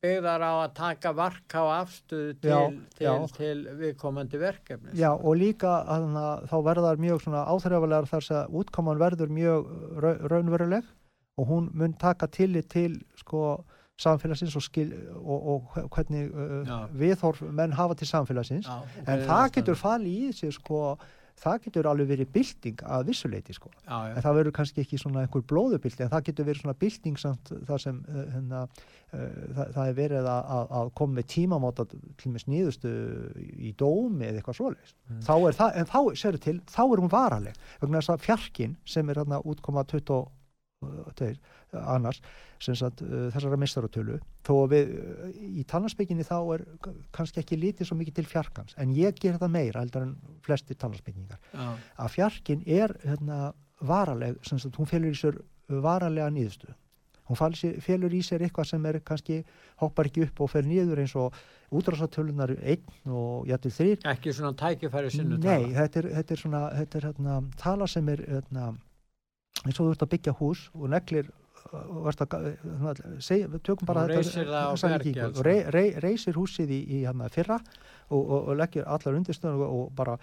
[0.04, 2.60] byggðar á að taka vark á afstuð til, já,
[2.98, 3.14] til, já.
[3.38, 4.94] til viðkomandi verkefni.
[4.98, 9.72] Já og líka að, að, þá verðar mjög svona áþræðarlegar þar sem útkoman verður mjög
[10.30, 10.94] raunveruleg
[11.38, 13.64] og hún mun taka tillit til sko
[13.98, 19.46] samfélagsins og, skil, og, og hvernig uh, viðhorf menn hafa til samfélagsins já, en það
[19.56, 20.82] getur falið í sig sko
[21.38, 23.71] það getur alveg verið bilding að vissuleiti sko.
[23.84, 24.13] Já, já.
[24.13, 27.52] en það verður kannski ekki svona einhver blóðubildi en það getur verið svona bilding samt
[27.67, 29.19] það sem uh, hérna, uh,
[29.58, 32.95] það, það er verið að, að koma með tímamáta til með sníðustu
[33.69, 35.21] í dómi eða eitthvað svoleiðis mm.
[35.28, 38.76] þá er það, en þá, séru til, þá er hún varaleg vegna þess að fjarkin
[38.88, 40.26] sem er hérna útkomað 20
[41.18, 41.38] tveir,
[41.74, 42.20] annars
[42.62, 46.66] sagt, uh, þessara mistaratölu þó að við uh, í talnarsbygginni þá er
[47.16, 50.78] kannski ekki lítið svo mikið til fjarkans en ég ger það meira heldur en flesti
[50.78, 51.78] talnarsbyggingar ah.
[51.98, 56.74] að fjarkin er hérna, varaleg sagt, hún félur í sér varalega nýðustu
[57.28, 59.42] hún félur í sér eitthvað sem er kannski
[59.82, 61.36] hoppar ekki upp og fer nýður eins og
[61.76, 66.44] útrásatölunar einn og jættil þrýr ekki svona tækifæri sinnu tala nei, þetta er, þetta er
[66.44, 68.70] svona þetta er, hérna, tala sem er hérna,
[69.65, 71.30] eins og þú ert að byggja hús og neglir
[71.72, 77.60] uh, að, seg, tökum bara þetta og rey, rey, reysir húsið í, í hana, fyrra
[78.10, 80.17] og, og, og leggir allar undirstöðun og bara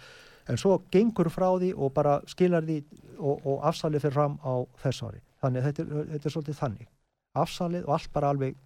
[0.48, 2.82] en svo gengur frá því og bara skilar því
[3.18, 5.22] og, og afsalið fyrir fram á þess ári.
[5.44, 6.93] Þannig þetta er, þetta er svolítið þannig
[7.34, 8.58] afsalið og allt bara alveg,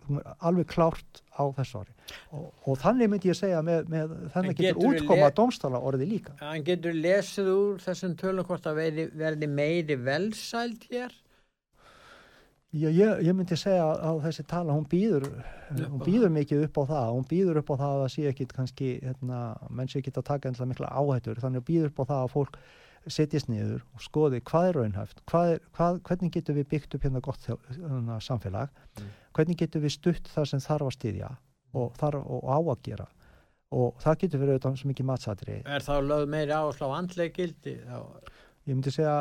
[0.45, 1.95] alveg klárt á þessu ári.
[2.37, 6.35] Og, og þannig myndi ég segja með, með þannig getur, getur útkoma domstala orði líka.
[6.45, 11.17] En getur lesið úr þessum tölum hvort að verði, verði meiri velsælt hér?
[12.77, 15.25] Já, ég, ég myndi segja að þessi tala, hún býður
[15.73, 17.13] hún býður mikið upp á það.
[17.17, 19.39] Hún býður upp á það að það sé ekki kannski, hérna,
[19.73, 22.35] menn sé ekki að taka einhverja mikla áhættur þannig að býður upp á það að
[22.35, 22.61] fólk
[23.07, 27.07] setjast niður og skoði hvað er raunhæft, hvað er, hvað, hvernig getur við byggt upp
[27.07, 29.13] hérna gott hérna, samfélag, mm.
[29.37, 31.31] hvernig getur við stutt það sem þarf að styðja
[31.77, 33.09] og, þarf, og á að gera
[33.79, 37.75] og það getur verið auðvitað svo mikið matsatri Er þá lögð meiri áslá andlega gildi?
[37.85, 37.99] Þá...
[38.69, 39.17] Ég myndi segja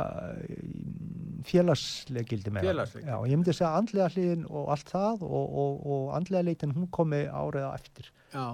[1.48, 3.12] félagslega gildi meira Félagslega?
[3.12, 6.90] Já, ég myndi segja andlega hliðin og allt það og, og, og andlega leitin hún
[6.96, 8.48] komi áriða eftir Já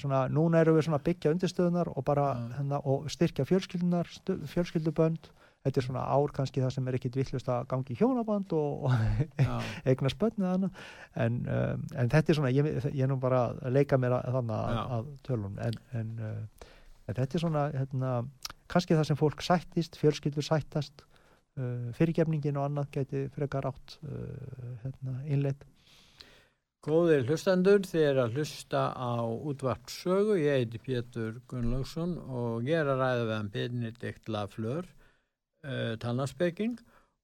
[0.00, 2.48] svona, núna eru við svona að byggja undirstöðunar og bara mm.
[2.58, 4.10] hérna, og styrkja fjölskyldunar,
[4.52, 5.30] fjölskyldubönd.
[5.60, 9.40] Þetta er svona ár kannski það sem er ekkit vittlust að gangi hjónaband og, og
[9.88, 10.70] eignar spötni en,
[11.20, 14.56] um, en þetta er svona, ég, ég er nú bara að leika mér að, þannig
[14.56, 15.58] að, að tölum.
[15.60, 16.70] En, en, uh,
[17.04, 18.14] en þetta er svona hérna,
[18.72, 24.80] kannski það sem fólk sættist fjölskyldur sættast uh, fyrirgefningin og annað geti frekar átt uh,
[24.84, 25.68] hérna, innleitt
[26.80, 32.88] Góðir hlustendur, þið er að hlusta á útvarpsögu, ég heiti Pétur Gunnlaugsson og ég er
[32.88, 34.86] að ræða við hann Benedikt Laflör,
[35.68, 36.78] uh, talnarspeking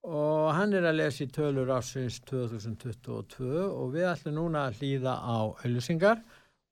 [0.05, 5.15] og hann er að lesa í tölur ásins 2022 og við ætlum núna að hlýða
[5.25, 6.21] á öllusingar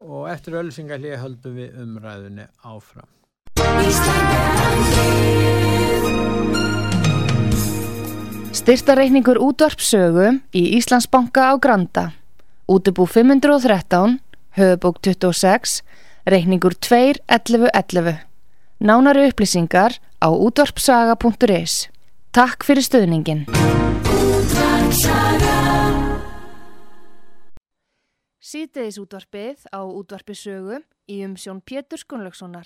[0.04, 3.08] og eftir öllusingar hlýða höldum við umræðinni áfram.
[8.52, 12.04] Styrtareikningur útvarpsögu í Íslandsbanka á Granda.
[12.66, 15.84] Útubú 513, höfubók 26,
[16.24, 18.24] reikningur 2.11.11.
[18.80, 21.92] Nánari upplýsingar á útvarpsaga.is.
[22.32, 23.44] Takk fyrir stöðningin.
[28.40, 30.80] Sýteðis útvarpið á útvarpisögu
[31.12, 32.64] í umsjón Pétur Skunlökssonar.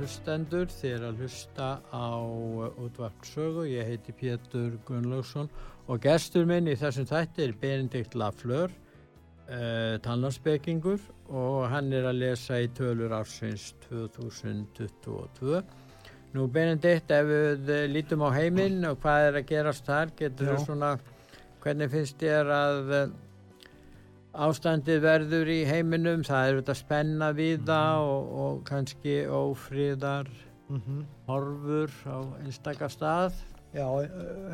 [0.00, 3.66] Hlustendur, er að hlusta á uh, útvarp sögu.
[3.68, 5.50] Ég heiti Pétur Gunnlaugsson
[5.90, 12.22] og gestur minn í þessum þætti er Benedikt Lafleur, uh, tannlandsbyggingur og hann er að
[12.22, 15.60] lesa í tölur ársins 2022.
[16.32, 20.60] Nú Benedikt, ef við lítum á heiminn og hvað er að gerast þar, getur þú
[20.64, 20.94] svona,
[21.60, 22.94] hvernig finnst þér að
[24.34, 30.30] ástandið verður í heiminum, það er þetta spenna við það og, og kannski ófríðar
[30.70, 33.32] Mm horfur á einstaka stað.
[33.74, 33.86] Já,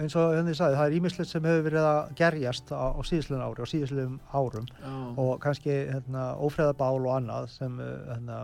[0.00, 3.44] eins og henni sagði, það er ímislegt sem hefur verið að gerjast á, á síðislegin
[3.44, 8.38] ári og síðislegum árum Já, og kannski hérna, ófreðabál og annað sem uh, hérna,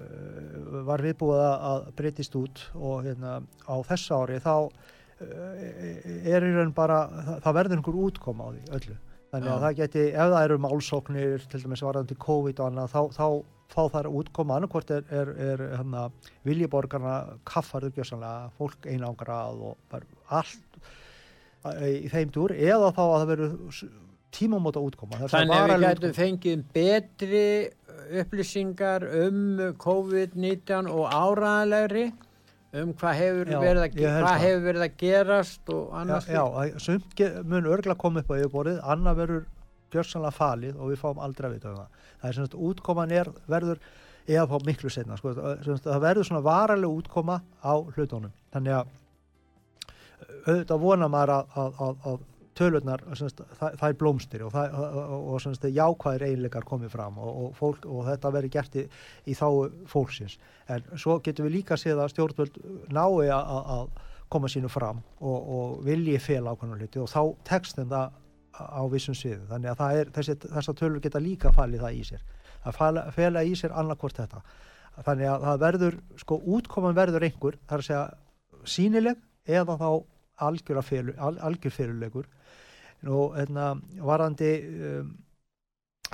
[0.00, 4.70] uh, var viðbúið að- breytist út og hérna, á þessu ári þá uh,
[6.28, 7.02] er í raun bara,
[7.44, 8.96] það verður einhver útkoma á því öllu.
[9.36, 13.00] Þannig að það geti, ef það eru málsóknir, til dæmis varðandi COVID og annað, þá,
[13.18, 13.26] þá
[13.72, 16.06] fá þær útkoma annarkvort er, er, er hérna,
[16.46, 17.16] viljiborgarna
[17.48, 19.96] kaffarður gjössanlega, fólk einangrað og
[20.32, 20.78] allt
[21.74, 23.82] eh, í þeim dúr, eða þá að það verður
[24.36, 25.20] tímamóta útkoma.
[25.20, 27.44] Það Þannig að við gætum fengið betri
[28.22, 29.42] upplýsingar um
[29.82, 32.06] COVID-19 og áraðanlegri
[32.82, 36.40] um hvað hefur, Já, verið, að, hvað hefur verið að gerast og Já, annars já,
[36.42, 39.44] að sumt mun örgla koma upp á yfirborðið, annað verður
[39.94, 42.04] gjörsanlega falið og við fáum aldrei að vita um það.
[42.20, 43.82] Það er sagt, útkoman er, verður,
[44.26, 45.34] eða þá miklu setna, sko,
[45.86, 48.34] það verður svona varaleg útkoma á hlutunum.
[48.54, 48.94] Þannig að
[50.46, 52.24] auðvitað vona maður að, að, að,
[52.56, 57.18] að sagt, það, það er blómstir og, og, og, og jákvæðir einleikar komið fram
[57.54, 58.84] fólk, og þetta verður gert í,
[59.26, 59.48] í þá
[59.90, 60.38] fólksins.
[60.68, 65.02] En svo getum við líka séð að stjórnvöld nái að, að, að koma sínu fram
[65.20, 68.16] og, vilji fel ákvæmlega hluti og þá tekst þeim það
[68.56, 69.44] á vissum sviðu.
[69.50, 72.22] Þannig að það er, þessi, þessar tölur geta líka falið það í sér.
[72.64, 74.42] Það fela, fela í sér annarkvort þetta.
[75.06, 78.04] Þannig að það verður, sko, útkoman verður einhver, það er að segja
[78.76, 79.20] sínileg
[79.58, 79.90] eða þá
[80.46, 82.28] algjör felulegur.
[83.04, 84.52] Nú, hérna, varandi,
[84.90, 85.10] um,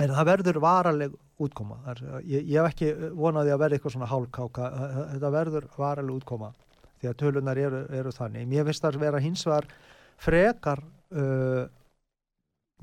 [0.03, 1.79] en það verður varaleg útkoma.
[1.91, 4.69] Er, ég, ég hef ekki vonaði að verða eitthvað svona hálfkáka.
[5.13, 6.51] Þetta verður varaleg útkoma
[6.99, 8.47] því að tölunar eru, eru þannig.
[8.51, 9.69] Mér finnst það að vera hins vegar
[10.23, 11.65] frekar uh,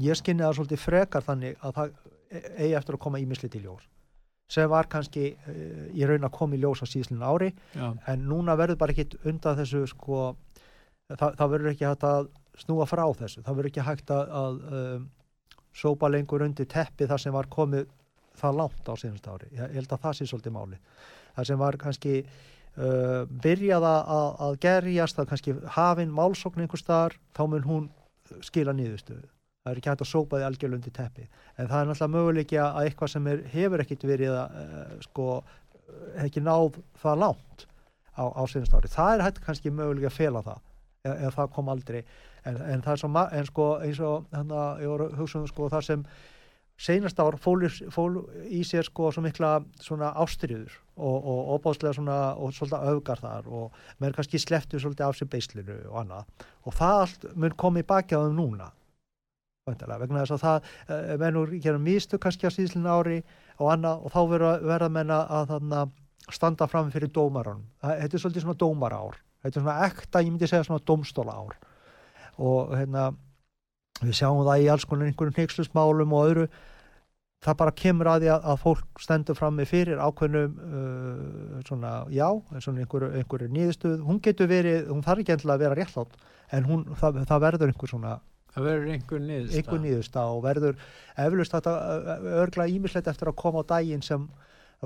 [0.00, 1.94] ég skinni það svolítið frekar þannig að það
[2.30, 3.86] e- eigi eftir að koma ímisli til ljós
[4.50, 8.26] sem var kannski uh, í raun að koma í ljós á síðslun ári Já, en
[8.28, 10.34] núna verður bara ekkit undan þessu sko,
[11.12, 14.60] það, það verður ekki hægt að snúa frá þessu, það verður ekki hægt að, að
[14.80, 15.08] um,
[15.76, 17.88] sópa lengur undir teppi þar sem var komið
[18.40, 20.78] það langt á síðanst ári, ég held að það sé svolítið máli,
[21.36, 24.14] það sem var kannski uh, byrjað að,
[24.46, 27.90] að- gerjast, það kannski hafin málsókn einhvers staðar, þá mun hún
[28.46, 29.28] skila nýðustöðu
[29.60, 31.24] það er ekki hægt að sópa því algjörlega undir teppi.
[31.60, 35.26] En það er náttúrulega möguleiki að eitthvað sem er, hefur ekkit verið að uh, sko,
[36.24, 37.66] ekki náð það langt
[38.16, 38.88] á, á síðust ári.
[38.94, 40.62] Það er hægt kannski mögulega að fela það
[41.04, 42.00] ef, ef það kom aldrei
[42.44, 43.10] en, en það er svo,
[43.40, 46.04] en sko eins og að ég voru hugsa um sko það sem
[46.80, 48.14] seinast ár fól, fól
[48.48, 53.48] í sér sko svo mikla svona ástriður og, og opáðslega svona og svolítið öfgar þar
[53.52, 57.86] og menn kannski sleftu svolítið af sér beislinu og annað og það allt mun komið
[57.92, 58.70] baki á þeim núna
[59.68, 63.18] væntanlega, vegna þess að það uh, menn úr gerum mistu kannski á síðslinn ári
[63.60, 65.82] og annað og þá verða, verða menn að, þarna,
[66.32, 67.66] standa fram fyrir dómaranum.
[67.82, 69.18] Það- Þetta er svolítið svona dómarár.
[69.44, 71.54] Þetta er svona ekta, ég myndi segja svona dómstóla ár.
[72.38, 73.10] Og hérna,
[74.00, 76.50] við sjáum það í alls konar einhverjum hneykslustmálum og öðru.
[77.40, 81.92] það bara kemur að því að, að fólk stendur fram með fyrir ákveðnum uh, svona,
[82.12, 82.26] já,
[82.60, 86.18] svona einhverju, einhverju nýðustuð, hún getur verið hún þarf ekki endilega að vera réttlátt
[86.52, 88.18] en hún, það, það verður einhver svona
[88.50, 90.78] Það verður einhver nýðusta og verður
[91.22, 91.74] eflust þetta
[92.42, 94.26] örgla ímislegt eftir að koma á daginn sem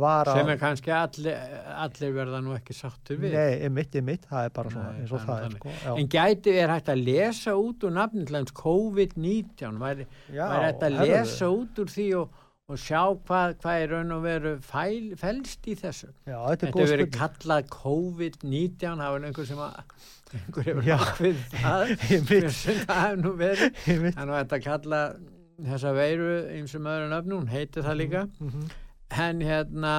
[0.03, 1.37] var Sem er kannski allir,
[1.85, 3.35] allir verða nú ekki sáttur við.
[3.37, 5.75] Nei, emitt, emitt, það er bara svona eins og það er er sko.
[5.85, 11.51] Já, En gæti er hægt að lesa út úr hans COVID-19, væri, hægt að lesa
[11.55, 15.77] út úr því og, og sjá hvað, hvað er raun og veru fæl, fælst í
[15.79, 16.11] þessu.
[16.27, 17.39] Já, þetta er Þetta góð hefur verið spurning.
[17.39, 19.75] kallað COVID-19, það var einhver sem að
[20.35, 21.97] einhver hefur ákveð það,
[22.59, 23.83] sem það hefur nú verið.
[23.87, 25.03] Þannig að þetta kalla
[25.65, 28.25] þessa veiru eins og maður nöfnum, hún heiti það líka.
[28.43, 28.65] Mhm.
[29.21, 29.95] En hérna,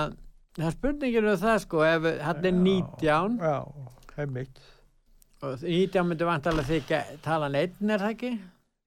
[0.58, 3.56] það er spurningin um það sko, ef hann er 19 Já,
[4.18, 4.60] einmitt.
[5.44, 8.34] og 19 myndi vantalega þykja talan einn er það ekki?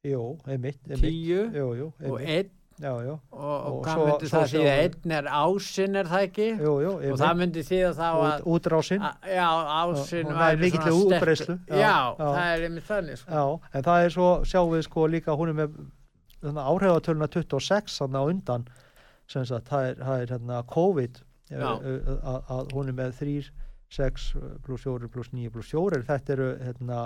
[0.09, 0.79] Jú, einmitt.
[0.89, 3.11] 10 Jú, jú, og einn Já, já.
[3.33, 6.49] og, og hvað svo- myndi svo það því að einn er ásinn er það ekki?
[6.63, 9.07] Jú, jú, Og það myndi því að þá að Út, útrásinn.
[9.35, 9.49] Já,
[9.83, 10.99] ásinn það er sterkur.
[11.03, 11.57] útbreiðslu.
[11.69, 13.61] Já, Já, það er einmitt þannig sko.
[13.75, 15.75] En það er svo, sjáum við sko líka, hún er með
[16.55, 18.69] áhrifatöluna 26 þannig á undan,
[19.29, 21.23] sem sagt, það er, það er hérna COVID,
[21.53, 23.35] eh, eh, að, hún er með 3,
[23.99, 24.29] 6
[24.65, 27.01] pluss 4 pluss 9 pluss 4, þetta eru hérna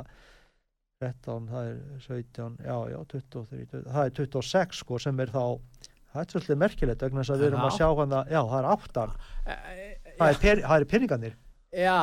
[1.02, 5.44] 13, það er 17, já, já, 23, 20, það er 26 sko sem er þá,
[6.12, 8.58] það er svolítið merkilegt vegna þess að við Er erum að sjá hana, já, það
[8.60, 11.38] er áttan, Eh, það er, pen, það er peningarnir,
[11.72, 11.96] Já,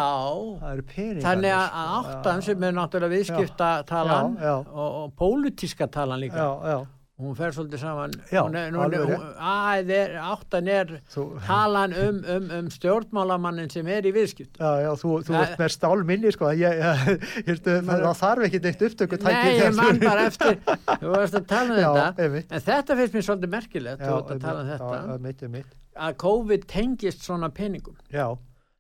[0.66, 4.56] eru þannig að sko, að áttan já, sem er náttúrulega viðskiptatalan Já, já.
[4.66, 6.42] og, og pólitíska talan líka.
[6.42, 6.80] Já, já,
[7.20, 8.14] Hún fer svolítið saman.
[8.32, 12.70] Já, hún er, hún, alveg hún, að, er, áttan er þú, talan um, um, um
[12.72, 14.56] stjórnmálamannin sem er í viðskipt.
[14.56, 15.40] Já, já, þú, þú Nei.
[15.42, 17.12] ert með stálminni sko, ég, ég,
[17.50, 20.62] ég, það, þarf ekki neitt upptöku Nei, ég man bara eftir,
[21.04, 22.08] þú varst að tala um þetta.
[22.24, 22.56] einmitt.
[22.56, 25.78] En þetta finnst mér svolítið merkilegt, þú varst að tala um þetta, einmitt, einmitt.
[26.08, 28.00] að COVID tengist svona peningum.
[28.16, 28.30] Já,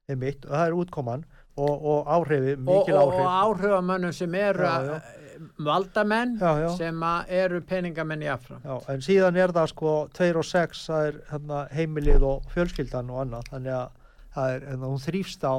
[0.07, 1.27] einmitt, og það er útkoman
[1.59, 3.19] og, og áhrifi, og, mikil og, áhrif.
[3.19, 4.93] og áhrifamönnum sem eru að-
[5.65, 6.69] valdamenn Já, já.
[6.77, 7.03] sem
[7.39, 8.61] eru peningamenn í affram.
[8.63, 13.11] Já, en síðan er það sko 2 og 6, það er hérna, heimilið og fjölskyldan
[13.13, 13.91] og annað, þannig að
[14.35, 15.55] það er, hérna, hún þrýfst á,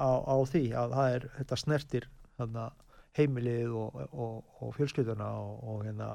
[0.00, 2.08] á, á því að það er, þetta snertir
[2.40, 2.68] hérna,
[3.14, 6.14] heimilið og, og, og fjölskylduna og, og hérna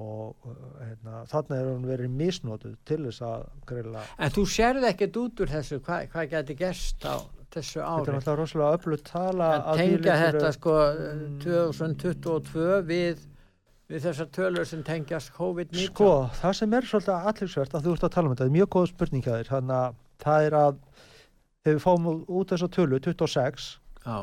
[0.00, 0.46] og
[0.80, 5.42] hérna, þarna er hún verið misnotuð til þess að greila En þú sérði ekkert út
[5.44, 7.20] úr þessu, hvað, hvað geti gerst á
[7.56, 8.14] þessu Þetta er ári?
[8.16, 11.38] náttúrulega rosalega öflut tala Að að því tengja þetta sko Mm.
[11.44, 13.22] 2022 við,
[13.92, 15.88] við þessar tölur sem tengjast COVID-19.
[15.92, 18.56] Sko, það sem er svolítið allirsvert að þú ert að tala um þetta, það er
[18.58, 20.78] mjög góð spurning hjá þér, þannig að það er að
[21.62, 22.06] þegar við fáum
[22.40, 23.66] út þessa tölu, 26
[24.02, 24.16] Já,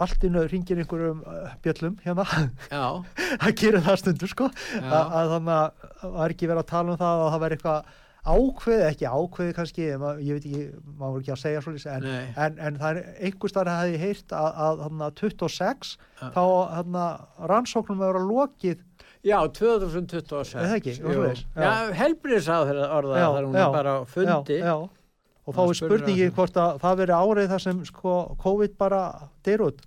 [0.00, 2.24] allt innu ringir einhverjum uh, bjöllum hérna,
[2.72, 2.84] já,
[3.44, 4.48] það gerir það stundur sko,
[4.80, 7.58] að, að þannig að það er ekki verið að tala um það að það verið
[7.58, 7.92] eitthvað
[8.24, 10.62] ákveði, ekki ákveði kannski, en ég veit ekki,
[10.96, 12.06] maður voru ekki að segja svolítið, en,
[12.46, 16.26] en, en það er einhver starf að hefði heyrt að, að, að 26, Já.
[16.36, 16.42] þá
[16.78, 17.06] hana,
[17.52, 18.82] rannsóknum að vera lokið
[19.24, 20.50] Já, 2026.
[20.58, 20.94] Er það ekki?
[20.98, 21.64] Svoleiðis, já.
[21.64, 24.58] Já, helbriðs á þeirra orða Já, þar hún já, er bara fundi.
[24.64, 26.34] og þá Það er hann.
[26.36, 29.00] hvort að það veri árið þar sem sko, COVID bara
[29.44, 29.80] deyr út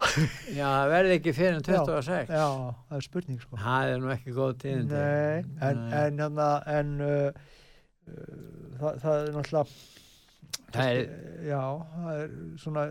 [0.58, 2.30] Já, það verði ekki fyrir en 26.
[2.32, 2.44] já,
[2.88, 3.58] það er spurning sko.
[3.60, 4.94] Það er nú ekki góð tíðindi.
[4.96, 5.98] Nei, en, Nei.
[6.00, 6.22] en,
[6.78, 6.94] en,
[8.10, 9.64] en uh, það, það er náttúrulega
[10.70, 11.08] Það er,
[11.50, 11.62] já,
[11.94, 12.82] það er svona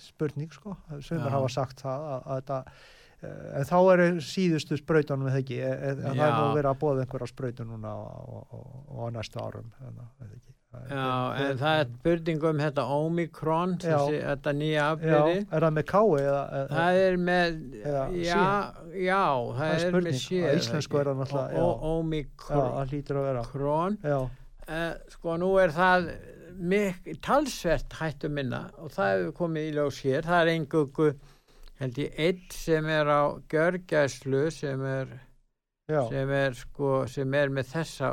[0.00, 1.28] spurning sko, sem Já.
[1.34, 5.72] hafa sagt það að, að þetta uh, en þá er síðustu sprautunum eða ekki, e,
[5.74, 6.54] e, það er nú Já.
[6.56, 10.54] verið að bóða einhverja sprautun núna og, og, og, á næstu árum ekki.
[10.68, 11.04] Það er- já,
[11.42, 13.86] en það er spurning um þetta Omikron, Já.
[13.88, 15.38] þessi, þetta nýja Já, afbreyði.
[15.50, 16.26] er það með kái
[16.72, 18.42] Það er með, Eða já,
[18.92, 20.10] já, það, Það er er með.
[20.44, 21.62] Á íslensku er það náttúrulega, já.
[21.62, 22.68] Já, Omikron.
[22.76, 23.48] það hlýtur að vera
[24.04, 24.37] Já, Uh,
[25.14, 26.08] sko, nú er það
[26.58, 30.26] mik talsvert hættu minna og það hefur komið í ljós hér.
[30.26, 31.12] Það er einhverju,
[31.78, 35.12] held ég, eitt sem er á görgæslu sem er,
[35.88, 38.10] já, sem er, sko, sem er með þessa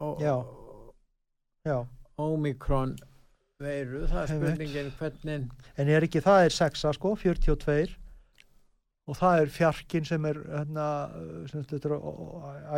[0.00, 0.36] ó- Já.
[1.68, 1.78] já
[2.20, 2.96] Omikron
[3.60, 4.06] veiru.
[4.08, 7.94] Það er spurningin hvernig, En er ekki, það er sexa sko, 42
[9.10, 10.86] og það er fjarkin sem er hérna,
[11.50, 11.98] sem þetta er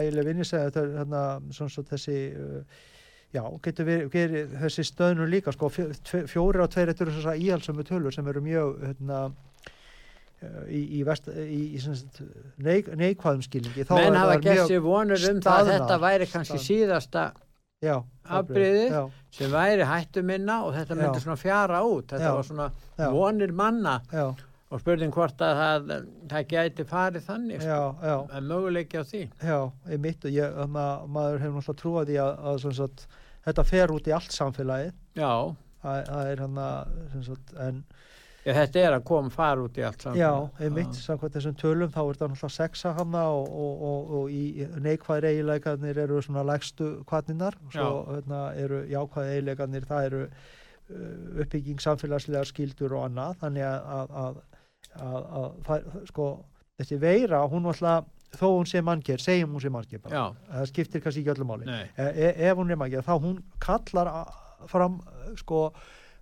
[0.01, 1.23] ægileg vinni segja, þetta er hérna,
[1.53, 2.17] svona svo þessi
[3.33, 7.15] já, getur verið, verið þessi stöðnur líka sko, fjó- tve- fjórir og tveir, þetta eru
[7.19, 12.21] þessar íhalsömu tölur sem eru mjög hérna uh, í, í, vest, í, í sagt,
[12.65, 13.87] neik, neikvæðum skilningi.
[13.89, 17.25] Þá menn hafa gert sér vonur um það að þetta væri kannski Stað- síðasta
[17.83, 17.97] já,
[19.33, 22.13] sem væri hættu minna og þetta myndi svona fjara út.
[22.13, 22.35] Þetta Já.
[22.37, 22.69] var svona
[23.01, 23.09] Já.
[23.17, 23.97] vonir manna.
[24.13, 24.29] Já,
[24.73, 25.91] og spurning hvort að það,
[26.31, 27.73] það gæti farið þannig sko.
[27.73, 29.25] já, já, en möguleiki á því.
[29.43, 29.59] Já,
[29.89, 33.05] einmitt og ég, ma maður hefur náttúrulega trúið því að, að sagt,
[33.49, 34.97] þetta fer út í allt samfélagið.
[35.21, 35.35] Já,
[35.83, 37.83] það, er hann að sem sagt, en
[38.47, 40.31] ég, þetta er að koma fara út í allt saman já,
[40.65, 44.67] einmitt, samkvæmt þessum tölum þá er þetta náttúrulega sexa hana og, og, og, og í
[44.83, 51.83] neikvæðir eiginleikarnir eru svona lægstu kvarninnar svo hérna, eru jákvæðir eiginleikarnir það eru uh, uppbygging
[51.83, 53.39] samfélagslega skildur og annað.
[53.45, 54.41] Þannig að, að,
[54.97, 56.27] að, að, það, sko,
[56.81, 59.69] þessi veira hún alltaf þó hún sé manngjör, segjum hún sé
[60.01, 60.15] bara.
[60.17, 60.25] já,
[60.55, 61.67] það skiptir kannski ekki öllu máli.
[61.69, 65.01] Nei, e ef hún er manngjör þá hún kallar a- fram
[65.37, 65.73] sko,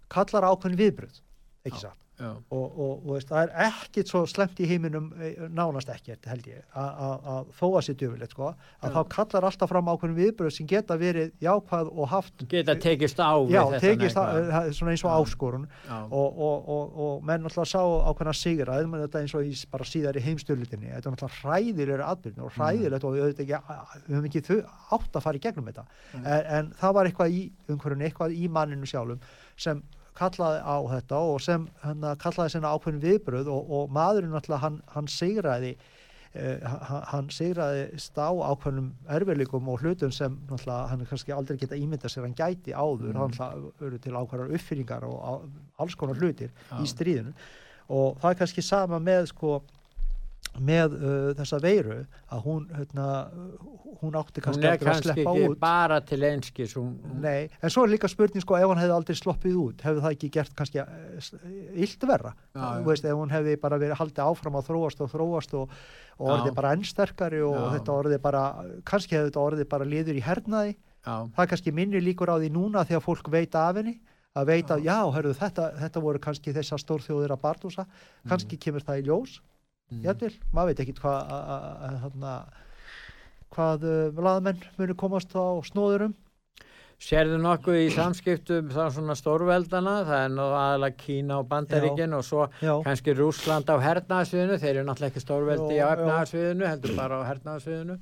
[0.08, 1.20] kallar ákveðin viðbröð
[1.68, 5.90] ekki satt og, og, og veist, það er ekkit svo slemt í heiminum eh, nánast
[5.92, 8.50] ekkert held ég að þó að sér djöfulegt sko,
[8.84, 13.22] að þá kallar alltaf fram ákveðin viðbröð sem geta verið jákvæð og haft geta tekist
[13.22, 15.68] á já, tekist það er svona eins og áskorun.
[15.90, 19.88] Og, og, og, og menn náttúrulega sá ákveðna sigra eða þetta eins og í bara
[19.88, 23.62] síðar í heimstölutinni þetta er náttúrulega hræðilegur atbyrðin og hræðilegt og við höfum ekki,
[24.06, 24.60] við höfum ekki
[24.96, 25.86] átt að fara í gegnum þetta.
[26.10, 26.26] Mm.
[26.26, 29.24] en, en það var eitthvað í umhverjum eitthvað í manninu sjálfum
[29.60, 29.82] sem
[30.20, 34.82] kallaði á þetta og sem hann kallaði sinna ákveðin viðbröð og, og maðurinn náttúrulega hann,
[34.94, 35.74] hann sigraði
[36.30, 42.12] Uh, hann, hann sigraði stá ákveðnum erfiðleikum og hlutum sem hann kannski aldrei geta ímyndað
[42.12, 43.32] sér hann gæti áður, Mm.
[43.40, 45.32] hann eru til ákveðar uppfýringar og á,
[45.82, 46.76] alls konar hlutir Já.
[46.78, 47.34] í stríðinu
[47.90, 49.56] og það er kannski sama með sko
[50.58, 51.98] með uh, þessa veiru
[52.34, 53.04] að hún hérna,
[54.00, 55.58] hún átti hún kannski aldrei að sleppa út.
[55.62, 58.96] bara til einskis hún, hún- Nei, en svo er líka spurning sko ef hann hefði
[58.96, 60.82] aldrei sloppið út hefði það ekki gert kannski
[61.74, 62.34] illt verra?
[62.54, 62.80] Já, já.
[62.80, 65.74] Þú veist, ef hún hefði bara verið haldið áfram að þróast og þróast og,
[66.18, 66.34] og Já.
[66.34, 67.66] orðið bara ennsterkari og Já.
[67.78, 68.44] þetta orðið bara
[68.84, 70.76] kannski hefði þetta orðið bara liður í hernaði.
[71.00, 74.00] Já, það er kannski minni líkur á því núna þegar fólk veit af henni
[74.36, 77.86] að veita, já, hörðu, þetta, þetta voru kannski þessar stórþjóðir að barndúsa
[78.30, 79.40] kannski kemur það í ljós
[79.90, 80.02] mm.
[80.06, 82.50] jafnvel, maður veit ekkit hvað
[83.54, 86.14] hvað uh, laðmenn munu komast á snóðurum.
[87.00, 92.26] Sérðu nokkuð í samskiptum þá svona stórveldana, það er nú aðalega Kína og Bandaríkin og
[92.28, 96.92] svo já, kannski Rúsland á hernaðsviðinu, þeir eru náttúrulega ekki stórveldi Já, á efnaðsviðinu, heldur
[96.98, 97.96] bara á hernaðsviðinu.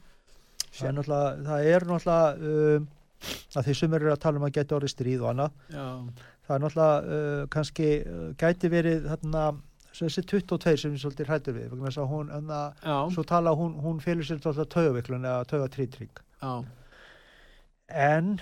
[0.74, 0.90] það
[1.46, 2.90] það er náttúrulega um,
[3.54, 5.62] að því sumir eru að tala um að geta orðið stríð og annað.
[5.70, 5.86] Já,
[6.48, 9.46] það er náttúrulega uh, kannski uh, gæti verið þarna
[10.06, 13.54] þessi 22 sem við svolítið hrættur við vegna þess að hún, enna, já, svo tala
[13.58, 16.52] hún, hún félur sér alltaf taugaviklun eða taugatrýtring já,
[18.06, 18.36] en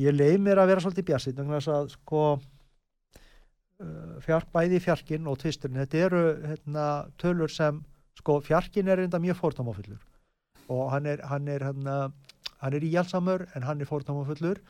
[0.00, 5.28] ég leið mér að vera svolítið bjassið vegna þess að sko uh, fjark, bæði fjarkin
[5.30, 6.86] og tvisturinn þetta eru hérna,
[7.20, 7.82] tölur sem
[8.20, 10.00] sko fjarkin er enda mjög fórtámafullur
[10.72, 12.16] og hann er hann er, hann,
[12.62, 14.62] hann er íhjálpsamur en hann er fórtámafullur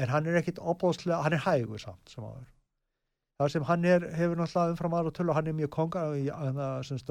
[0.00, 2.53] en hann er ekkit opbóðslega, hann er hægur samt sem áður
[3.40, 6.04] það sem hann er, hefur náttúrulega umfram aðra tölu hann er mjög konga,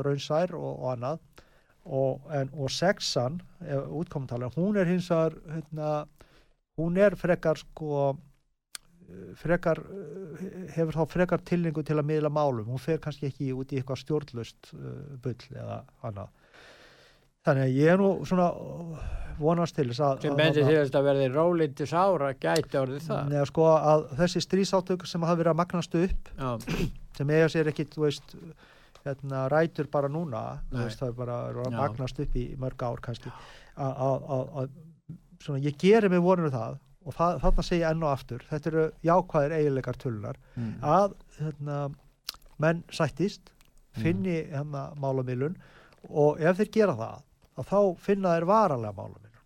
[0.07, 1.23] raunsær og, og annað.
[1.83, 3.41] Og, en, og sexan,
[3.91, 5.89] útkommentala hún er hins vegar hérna,
[6.79, 12.71] hún er frekar sko eh, frekar eh, hefur þá frekar tilningu til að miðla málum.
[12.71, 14.95] Hún fer kannski ekki út í eitthvað stjórnlust uh,
[15.25, 16.31] bull eða annað
[17.45, 18.47] þannig að ég er nú svona
[19.39, 20.69] vonast til þess að sem að- bendir að-
[21.07, 23.23] verði rólítið sára gæti orðið það.
[23.31, 26.51] Neða, sko, að þessi strísátök sem hafa verið að magnast upp Já,
[27.17, 28.35] sem eiga sér ekkit veist,
[29.03, 33.31] hérna, rætur bara núna veist, það er bara að magnast upp í mörg ár kannski
[33.75, 34.69] að-
[35.65, 38.67] ég geri mig vonur um það og það, þarna segi ég enn og aftur þetta
[38.71, 40.69] eru jákvæðir eiginleikar tölunar mm.
[40.81, 41.79] að hérna,
[42.59, 43.49] menn sættist
[43.93, 44.01] Mm.
[44.01, 45.55] finni hérna málamilun
[46.09, 47.19] og ef þeir gera það
[47.57, 49.41] að þá finna þeir varalega málamilun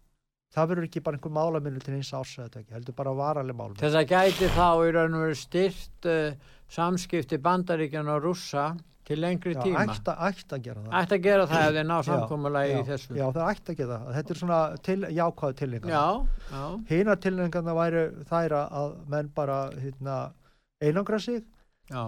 [0.58, 4.00] það verður ekki bara einhver málamilun til eins þetta ekki, heldur bara varalega málamilun Þess
[4.02, 8.70] að gæti þá í raun og veru styrt uh, samskipti bandaríkjan og rússa
[9.08, 9.84] til lengri Já, tíma.
[9.88, 10.14] ætti,
[10.58, 11.98] að gera það Ætti að gera það ef þeir ná
[12.68, 13.14] já, í þessu.
[13.16, 14.10] Já, það ætti að gera það.
[14.18, 15.94] Þetta er svona til, jákvæðu tilningar.
[15.94, 16.08] já,
[16.52, 20.18] já, Hinar tilningarna væri þær að menn bara hérna,
[20.84, 21.46] einangra sig,
[21.88, 22.04] já,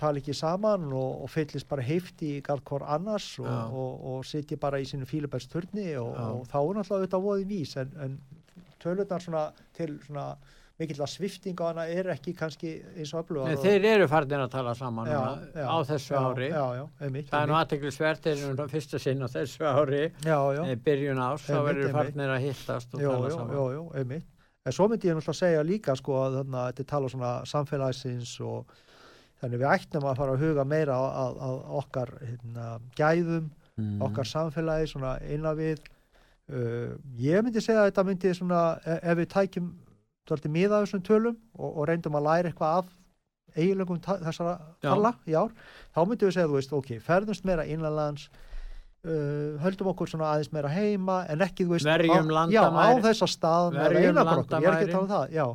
[0.00, 3.60] tala ekki saman og, og fyllist bara heifti í galt hvort annars og, Já.
[3.70, 6.26] og, og sitji bara í sínu fílubærsturni og, Já.
[6.34, 8.18] og þá er náttúrulega auðvitað voðið vís en, en
[8.82, 9.44] tölurnar svona
[9.76, 10.26] til svona
[10.74, 13.52] mikill að svifting á hana er ekki kannski eins og öflugar.
[13.52, 15.20] Nei, þeir eru farin að tala saman Já,
[15.54, 16.48] já, á þessu já, ári.
[16.50, 17.28] Já, já, einmitt.
[17.30, 17.60] Það er nú einmitt.
[17.60, 20.62] aðteklisvert, þeir eru fyrsta sinn á þessu ári, Já, já.
[20.88, 21.92] byrjun ás, þá einmitt.
[21.94, 23.54] farinir að hittast og tala saman.
[23.54, 24.26] jó, jó, einmitt.
[24.66, 28.34] En svo myndi ég náttúrulega segja líka sko að þannig að þetta tala svona samfélagsins
[28.42, 28.74] og
[29.44, 31.50] þannig við ættum að fara að huga meira á
[31.82, 33.98] okkar hérna, gæðum, Mm.
[34.06, 35.80] okkar samfélagi svona eina við.
[36.46, 39.70] Uh, ég myndi segja að þetta myndi svona, e- ef við tækjum
[40.30, 42.92] dálítið miða af þessum tölum og, og reyndum að læra eitthvað af
[43.56, 45.50] eiginlegum þessara tala í ár,
[45.90, 48.28] þá myndum við segja, þú veist, ok, ferðumst meira innanlands,
[49.04, 53.02] uh, höldum okkur svona aðeins meira heima, en ekki, þú veist, Verjum já, á landamæri.
[53.08, 55.46] þessa stað Verjum er að um já,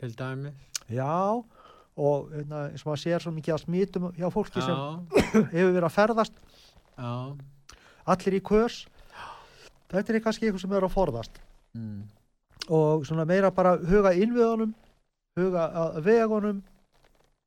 [0.00, 0.54] til dæmi
[0.86, 1.44] já,
[1.96, 4.86] og hérna, eins og maður sér svo mikið að smítum hjá fólki sem já,
[5.54, 6.40] hefur verið að ferðast,
[6.96, 7.12] já
[8.06, 8.76] allir í körs,
[9.90, 11.40] þetta er kannski eitthvað sem er að forðast.
[11.74, 12.02] mm.
[12.68, 14.74] og svona meira bara huga innviðunum
[15.36, 15.64] huga
[16.04, 16.62] vegunum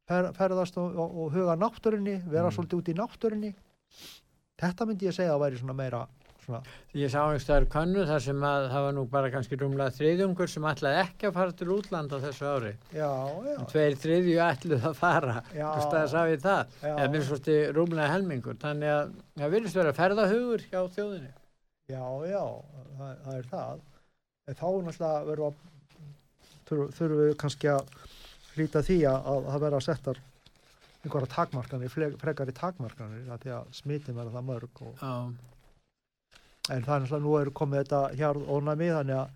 [0.09, 2.55] fer, ferðast og, og, og huga að náttúrunni, vera Mm.
[2.57, 3.53] svolítið út í náttúrunni
[4.59, 6.03] þetta myndi ég segja að væri svona meira
[6.49, 6.59] svona,
[6.97, 10.67] Ég sá einhverstaðar könnu þar sem að það var nú bara kannski rúmlega þriðjungur sem
[10.73, 12.73] ætlaði ekki að fara til útlanda þessu ári.
[12.91, 13.09] já,
[13.47, 15.35] já, En tveir þriðju ætluð að fara.
[15.53, 15.65] Já.
[15.69, 16.77] Einhverstaðar sá ég það.
[16.83, 16.93] Já.
[16.95, 18.57] Eða minn svolítið rúmlega helmingur.
[18.65, 19.11] Þannig að
[19.43, 21.33] það virðist vera ferðahugur hjá þjóðinni.
[21.89, 22.43] já, já
[22.99, 23.79] það, það er það
[24.49, 25.67] en þá náttúrulega verðum að
[26.69, 27.93] þurfum, þurfum við kannski að
[28.55, 30.19] hlýta því að, að það verða settar
[30.99, 35.13] einhverja takmarkanir, fle- frekari takmarkanir að því að smitin verða það mörg og, Já,
[36.69, 39.29] en það er náttúrulega nú er komið þetta hjarð ónæmi þannig að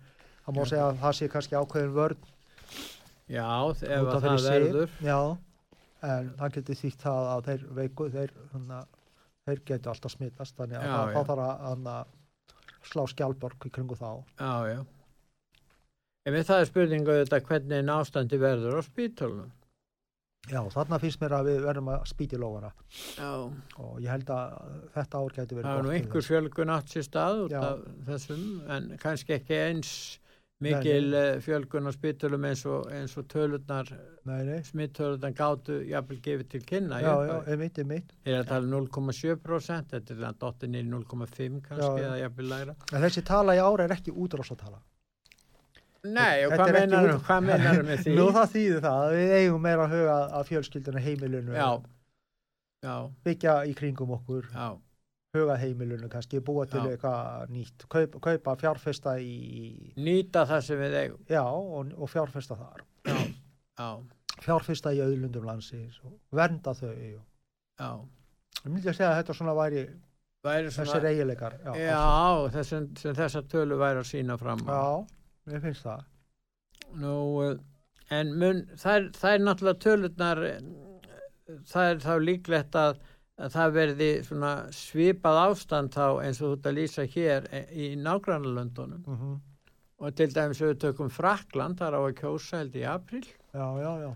[0.44, 2.26] það má segja að það sé kannski ákveðin vörn
[3.34, 4.96] já ef að það verður.
[5.04, 5.18] Já,
[6.04, 8.80] en það getur þýtt það að þeir veiku, þeir, hana,
[9.48, 11.14] þeir getur alltaf smittast, þannig að Já, það, já.
[11.14, 11.96] þá þarf að hana,
[12.84, 14.10] slá skjálborg í kringu þá.
[14.40, 14.80] Já, já.
[16.24, 19.50] Ef það er spurningu þetta hvernig nástandi verður á spítölunum.
[20.50, 22.72] Já, þarna finnst mér að við verðum að spýti lófana
[23.16, 23.30] Já.
[23.80, 24.58] og ég held að
[24.96, 26.32] þetta ár getur verið Það er nú gott til einhver þess.
[26.34, 27.62] fjölgun átt sér stað út Já.
[27.70, 28.44] af þessum
[28.76, 29.94] en kannski ekki eins
[30.64, 33.88] mikil eh, fjölgun á spítölum eins og, eins og tölurnar,
[34.24, 37.00] Nei, nei, smittölunar gátu jafnvel gefið til kynna.
[37.02, 38.14] já, já, einmitt, einmitt.
[38.24, 42.20] Ég er að tala um 0,7%, þetta er að dottin í 0,5 kannski Já, eða
[42.22, 42.76] jafnvel lægra.
[42.94, 44.78] En þessi tala í ára er ekki útrásatala.
[46.04, 48.14] Nei, og hvað meinar, út- hvað meinar með því?
[48.18, 51.68] Nú það þýðir það að við eigum meira að huga að fjölskylduna heimilinu, Já,
[52.84, 54.66] já, byggja í kringum okkur, já,
[55.34, 60.98] huga heimilinu kannski, búa til eitthvað nýtt, kaupa, kaupa fjárfesta í, nýta það sem við
[61.00, 61.24] eigum.
[61.32, 62.84] já, og, og fjárfesta þar.
[63.78, 63.88] Já,
[64.44, 66.00] Fjárfesta í auðlundum landsins
[66.34, 66.90] vernda þau.
[67.80, 67.88] Já.
[68.64, 69.84] ég myndi að segja að þetta svona væri
[70.44, 71.54] Væri þessir svona, eigileikar.
[71.64, 74.82] Já, já þessum, sem þessar tölu væri að sína fram já,
[75.48, 76.04] mér finnst það.
[77.00, 77.14] Nú,
[77.44, 77.56] eh,
[78.18, 80.44] en mun, það er, það er náttúrulega tölurnar,
[81.70, 83.00] það er þá líklegt að,
[83.40, 87.66] að það verði svona svipað ástand þá eins og þú ert að lýsa hér eh,
[87.72, 89.04] í nágrannalöndunum.
[89.06, 89.34] Mm
[90.04, 93.22] Og til dæmis við tökum Frakland, þar á að kjósa held í april.
[93.54, 94.10] Já, já, já.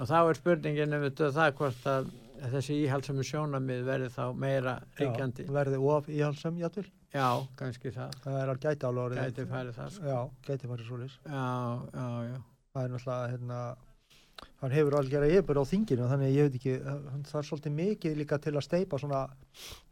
[0.00, 2.10] Og þá er spurningin um það hvort að
[2.52, 5.46] þessi íhaldsami sjónamið verði þá meira ríkjandi.
[5.52, 6.84] Verði of íhalsum, játvel.
[7.12, 7.28] Já,
[7.60, 8.18] kannski það.
[8.24, 9.22] Það er að gæti alveg orðið.
[9.22, 9.88] Gæti farið það.
[9.96, 10.04] Sko.
[10.08, 11.46] Já, gæti farið svo Já,
[11.92, 12.38] já, já.
[12.72, 13.58] það er náttúrulega hérna,
[14.62, 16.74] hann hefur algjör að yfir á þinginu þannig ég veit ekki,
[17.28, 19.22] það er svolítið mikið líka til að steipa svona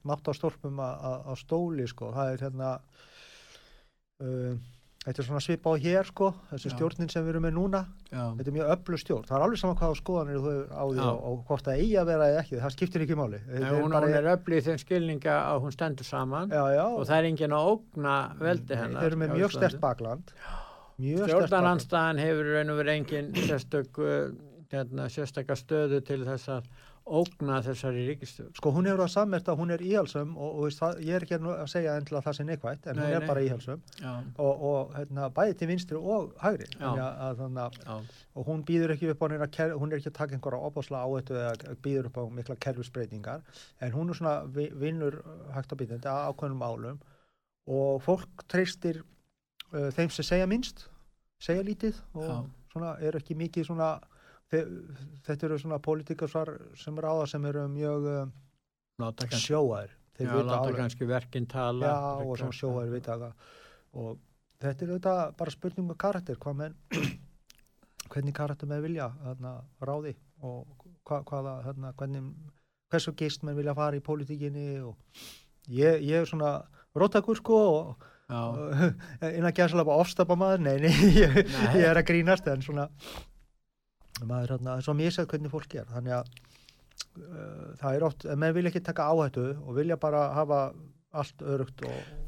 [0.09, 2.71] máttastólpum á stóli sko, það er hérna
[4.25, 4.55] uh,
[5.01, 7.81] þetta er svona svipa á hér sko þessi stjórnin sem við erum með núna.
[8.11, 8.25] Já.
[8.37, 11.05] þetta er mjög öllu stjórn, það er alveg sama hvað á skoðanir þú á því
[11.07, 13.41] og, og hvort það eigi að vera eða ekki, það skiptir ekki máli.
[13.47, 16.85] Þetta er hún, bara- hún er öflið þeim skilninga að hún stendur saman já, já,
[16.91, 19.01] og það er enginn að ógna veldi Nei, hennar.
[19.01, 20.35] þeir eru með mjög stert bakland.
[21.01, 24.33] Stjórnarnanstaðan hefur í raun og verið engin sérstök, uh,
[24.71, 26.69] hérna, stöðu til þess að
[27.07, 28.53] ógna þessari ríkistjórn.
[28.55, 31.25] sko hún hefur að sammert að hún er íhalsum og, og veist, það, ég er
[31.27, 33.29] ekki að segja endilega það sem neikvægt en Nei, hún er nei.
[33.29, 33.83] bara íhalsum
[34.39, 37.79] og, og hérna, bæði til vinstri og hægri að, að, að,
[38.37, 39.49] og hún býður ekki upp á neina
[39.81, 43.43] hún er ekki að taka einhverja opásla áhættu eða býður upp á mikla kerfisbreytingar
[43.81, 45.19] en hún er svona vi- vinnur
[45.57, 47.01] hægt að býta á ákveðnum álum
[47.71, 49.03] og fólk treystir
[49.73, 50.87] uh, þeim sem segja minnst
[51.41, 52.39] segja lítið og Já.
[52.73, 53.95] svona er ekki mikið svona
[54.51, 58.09] þetta eru svona pólitíkarsvar sem eru á það sem eru mjög
[59.01, 61.87] láta kannski, sjóaðir þeir já, láta kannski verkinn tala.
[61.87, 63.17] já og svona sjóaðir vita
[63.93, 64.19] og
[64.61, 66.79] þetta er auðvitað bara spurning með karakter hvað menn
[68.11, 69.55] hvernig karakter með vilja þarna,
[69.87, 72.31] ráði og hva, hvaða þarna, hvernig,
[72.91, 74.97] hversu gist menn vilja fara í pólitíkinni og
[75.71, 76.57] ég, ég er svona
[76.97, 78.09] róttakur sko og
[79.37, 80.93] innan gæðslega ofstapa maður, nei, nei,
[81.23, 81.81] ég, Nei.
[81.81, 82.87] ég er að grínast en svona
[84.29, 86.33] maður hérna, svo misað hvernig fólk er þannig að
[87.21, 90.61] uh, það er oft, menn vilja ekki taka áhættu og vilja bara hafa
[91.13, 92.19] allt örugt og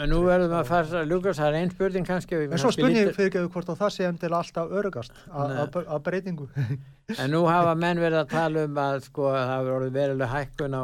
[0.00, 2.36] en nú verðum við að fara að ljúkast, það er einn spurning kannski.
[2.46, 6.46] en svo spurning lítur- fyrir ekki hvort að það sé endilega alltaf örugast að- breytingu.
[7.20, 10.76] En nú hafa menn verið að tala um að sko að það orðið veruleg hækkun
[10.78, 10.82] á,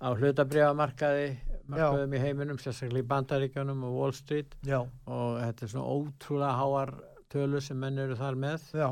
[0.00, 1.28] á hlutabrifamarkaði
[1.68, 4.54] markaðum í heiminum, sérstaklega í Bandaríkjunum og Wall Street.
[4.66, 6.92] Já, og þetta er svona ótrúlega háar
[7.32, 8.66] tölur sem menn eru þar með.
[8.76, 8.88] Já,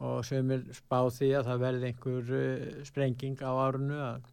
[0.00, 4.26] og sem er spáð því að það verði einhver uh, sprenging á árunu að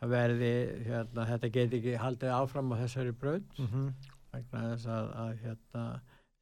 [0.00, 0.52] það verði,
[0.86, 3.88] hérna, þetta geti ekki haldið áfram á þessari braut mm -hmm.
[4.32, 5.84] vegna þess að, að hérna,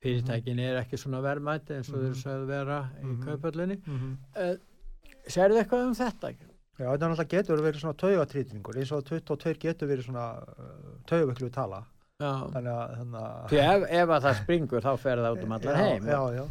[0.02, 2.04] fyrirtækin er ekki svona verðmætti eins og Mhm.
[2.12, 3.24] þeir sögðu vera í Mhm.
[3.24, 3.80] kaupallinni.
[3.86, 4.56] Mm Uh,
[5.28, 6.28] Serðu eitthvað um þetta?
[6.78, 10.64] Já, þetta er náttúrulega getur verið svona taugatrýtningur eins og 22 getur verið svona uh,
[11.06, 11.82] taugavöklu tala
[12.20, 12.32] Já.
[12.52, 15.74] þannig að þannig að- ef, ef að það springur þá fer það út um allar
[15.74, 16.04] já, heim.
[16.06, 16.44] Já, já,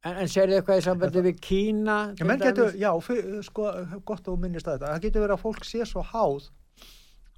[0.00, 1.96] En, en serðu eitthvað í sambandi við Kína?
[2.24, 3.66] Menn getur, já, fyr, sko,
[4.08, 6.46] gott þú minnist að þetta, það getur verið að fólk sé svo háð,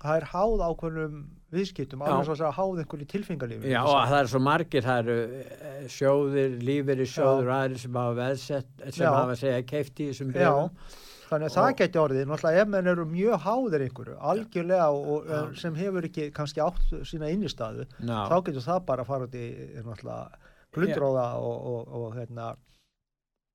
[0.02, 1.16] það er háð ákveðnum
[1.52, 3.72] viðskiptum, alveg svo að háð einhverju tilfingarlífi.
[3.72, 7.98] Já, og það er svo margir, það eru eh, sjóðir, lífeyri sjóður og aðrir sem
[7.98, 9.10] hafa veðsett, sem Já.
[9.18, 10.70] hafa segja keift í þessum bregum.
[11.32, 15.10] þannig að Og- það getur orðið, náttúrulega ef menn eru mjög háðir einhverju, algjörlega og,
[15.16, 19.34] og en sem hefur ekki kannski átt sína innistæðu, Já, þá getur það bara út
[19.34, 19.46] í
[19.82, 20.41] náttúrulega
[20.74, 22.56] glundróða og, og, og hérna,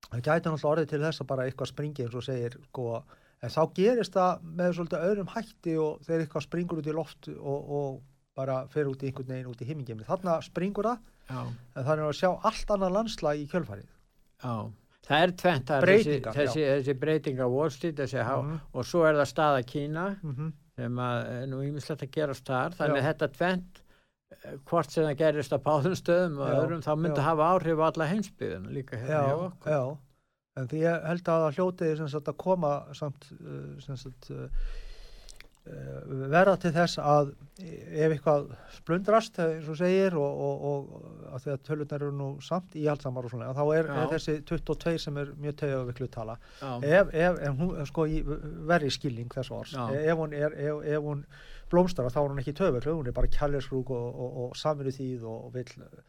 [0.08, 2.86] það gæti náttúrulega orðið til þess að bara eitthvað springi eins og segir, sko,
[3.42, 7.28] en þá gerist það með svolítið öðrum hætti og þegar eitthvað springur út í loft
[7.36, 8.02] og, og
[8.38, 10.06] bara fer út í einhvern veginn út í himmingjumni.
[10.06, 10.98] Þarna springur það,
[11.28, 11.40] já,
[11.74, 13.88] en þannig að sjá allt annað landslag í kjölfarið.
[14.44, 14.54] já.
[15.08, 18.58] Það er tvent, Breytingar, þessi, þessi, þessi breyting á Wall Street, Mhm.
[18.74, 20.52] og svo er það staða Kína, Mm -hmm.
[20.76, 23.02] sem að er nú ímislegt að gerast þar, þannig Já.
[23.02, 23.87] að þetta tvent, eh,
[24.68, 27.26] hvort sem það gerist á báðum stöðum og öðrum, þá myndi já.
[27.28, 29.72] hafa áhrif á alla heimsbyðuna líka hérna Já, hjá okkur.
[29.72, 29.82] já.
[30.58, 33.28] En því ég held að það hljóti sem sagt að koma samt
[33.84, 34.48] sem sagt uh,
[36.32, 38.46] verða til þess að ef eitthvað
[38.78, 43.28] splundrast eins og segir og, og, og að því að tölurnar eru nú samt íhaldsamar
[43.28, 47.60] og svona þá er, er þessi 22 sem er mjög tegjaviklu tala ef, ef, ef
[47.60, 49.84] hún sko í verri skilning þess orðs Já.
[50.00, 51.24] ef hún, er, ef, ef hún
[51.72, 55.26] blómstara þá er hún ekki töfuglu, hún er bara kjærleiskrúk og, og, og saminu þýð
[55.28, 56.00] og vill uh,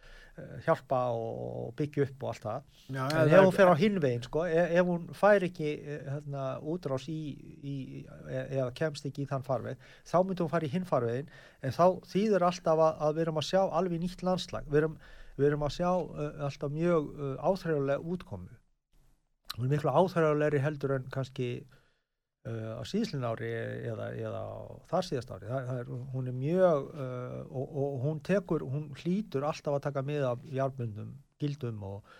[0.66, 2.68] hjálpa og byggja upp og allt það.
[2.96, 6.46] Já, en ef hún fer á hinvegin sko, ef, ef hún fær ekki eh, hérna,
[6.74, 7.20] útrás í,
[7.60, 11.34] í e- eða kemst ekki í þann farveg þá myndi hún fara í hinn farvegin
[11.62, 14.70] en þá þýður alltaf að, að við erum að sjá alveg nýtt landslag.
[14.70, 14.96] Við erum,
[15.40, 18.56] við erum að sjá uh, alltaf mjög uh, áþræðulega útkomu.
[19.58, 21.50] Hún er miklu áþræðulegri heldur en kannski
[22.48, 23.50] á síðslinn ári
[23.92, 24.60] eða, eða á
[24.90, 25.50] þar síðast ári.
[25.50, 29.86] Það, það er, hún er mjög uh, og, og hún tekur, hún hlýtur alltaf að
[29.90, 32.14] taka mið af jármundum gildum og,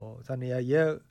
[0.00, 1.02] og þannig að ég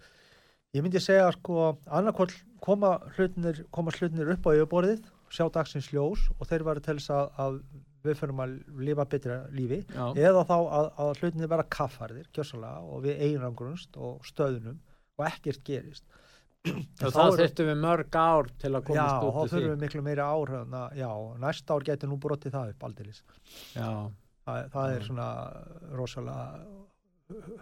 [0.75, 6.27] ég myndi segja sko annarkvöld koma hlutinir koma hlutinir upp á yfirborðið sjá dagsins ljós
[6.37, 7.59] og þeir verður til þess að, að
[8.05, 8.53] við fyrir að
[8.85, 13.97] lifa betra lífi já, eða þá að, að hlutinir vera kaffarðir kjössalega og við einangrunst
[13.97, 14.77] og stöðunum
[15.19, 16.05] og ekkert gerist
[16.66, 19.70] þá þurftum við mörg ár til að Já, komast þá út úr þurfum því.
[19.74, 23.24] við miklu meiri áhrifna, já, næsta ár getur nú brotið það upp aldeilis.
[23.76, 23.91] Já,
[24.49, 25.05] Það, það er Já.
[25.05, 25.26] svona
[25.99, 26.45] rosalega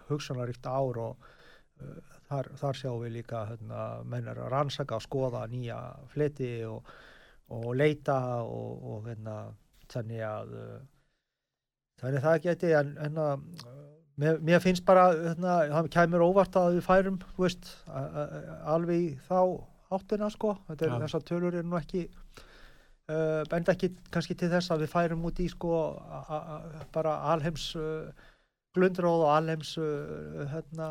[0.07, 1.25] hugsunaríkt ár og
[1.81, 1.97] uh,
[2.29, 5.79] þar, þar sjáum við líka hérna, menn er að rannsaka og skoða nýja
[6.13, 6.87] fleti og,
[7.51, 9.35] og leita og, og hérna,
[9.91, 10.77] þannig að uh,
[11.99, 13.43] þannig að það geti en, en að
[14.21, 17.73] mér, mér finnst bara hérna, það kæmur óvart að við færum veist,
[18.67, 19.41] alveg í þá
[19.97, 21.01] áttina sko, þetta er, Já.
[21.05, 25.39] þessar tölur er nú ekki uh, benda ekki kannski til þess að við færum út
[25.43, 25.77] í sko
[26.95, 28.09] bara alheims uh,
[28.75, 30.89] glundróð og alheims uh, hérna,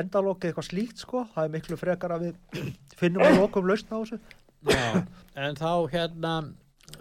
[0.00, 2.64] endalokki eitthvað slíkt sko, það er miklu frekar að við
[3.00, 4.20] finnum að lokum lausn á þessu.
[4.64, 5.02] Já,
[5.44, 6.34] en þá hérna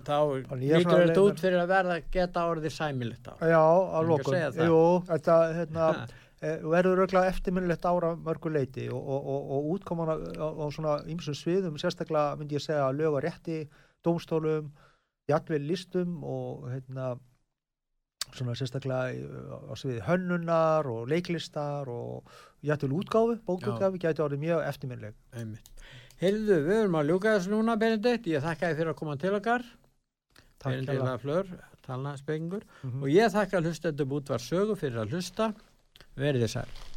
[0.01, 0.17] þá
[0.57, 4.37] lítur þetta út fyrir að verða geta orðið sæmilegt á Já, að lokum.
[4.57, 6.05] Jú, þetta hérna, Ha,
[6.43, 11.37] eh, verður auðvitað eftirminnilegt ára mörgu leiti og, og, og, og útkoman á, svona ýmsum
[11.37, 13.61] sviðum, sérstaklega myndi ég segja lög og rétti,
[14.03, 14.71] dómstólum,
[15.31, 17.13] jafnvel listum og hérna
[18.33, 19.13] svona sérstaklega
[19.69, 22.27] á sviði hönnunar og leiklistar og
[22.65, 25.15] jafnvel útgáfu, bókutgáfu, gæti orðið mjög eftirminnileg.
[26.23, 28.27] Heyrðu, við erum að ljúka þessu núna, Benedikt.
[28.31, 29.65] Ég þakka þið fyrir að koma til okkar.
[30.63, 31.11] Takk Benedikt hérlega.
[31.11, 31.51] Lafleur,
[31.85, 32.63] talnaðspengur.
[32.83, 33.03] Mhm.
[33.03, 35.53] Og ég þakka hlustendum útvar sögu fyrir að hlusta.
[36.15, 36.92] Verið þið sæl.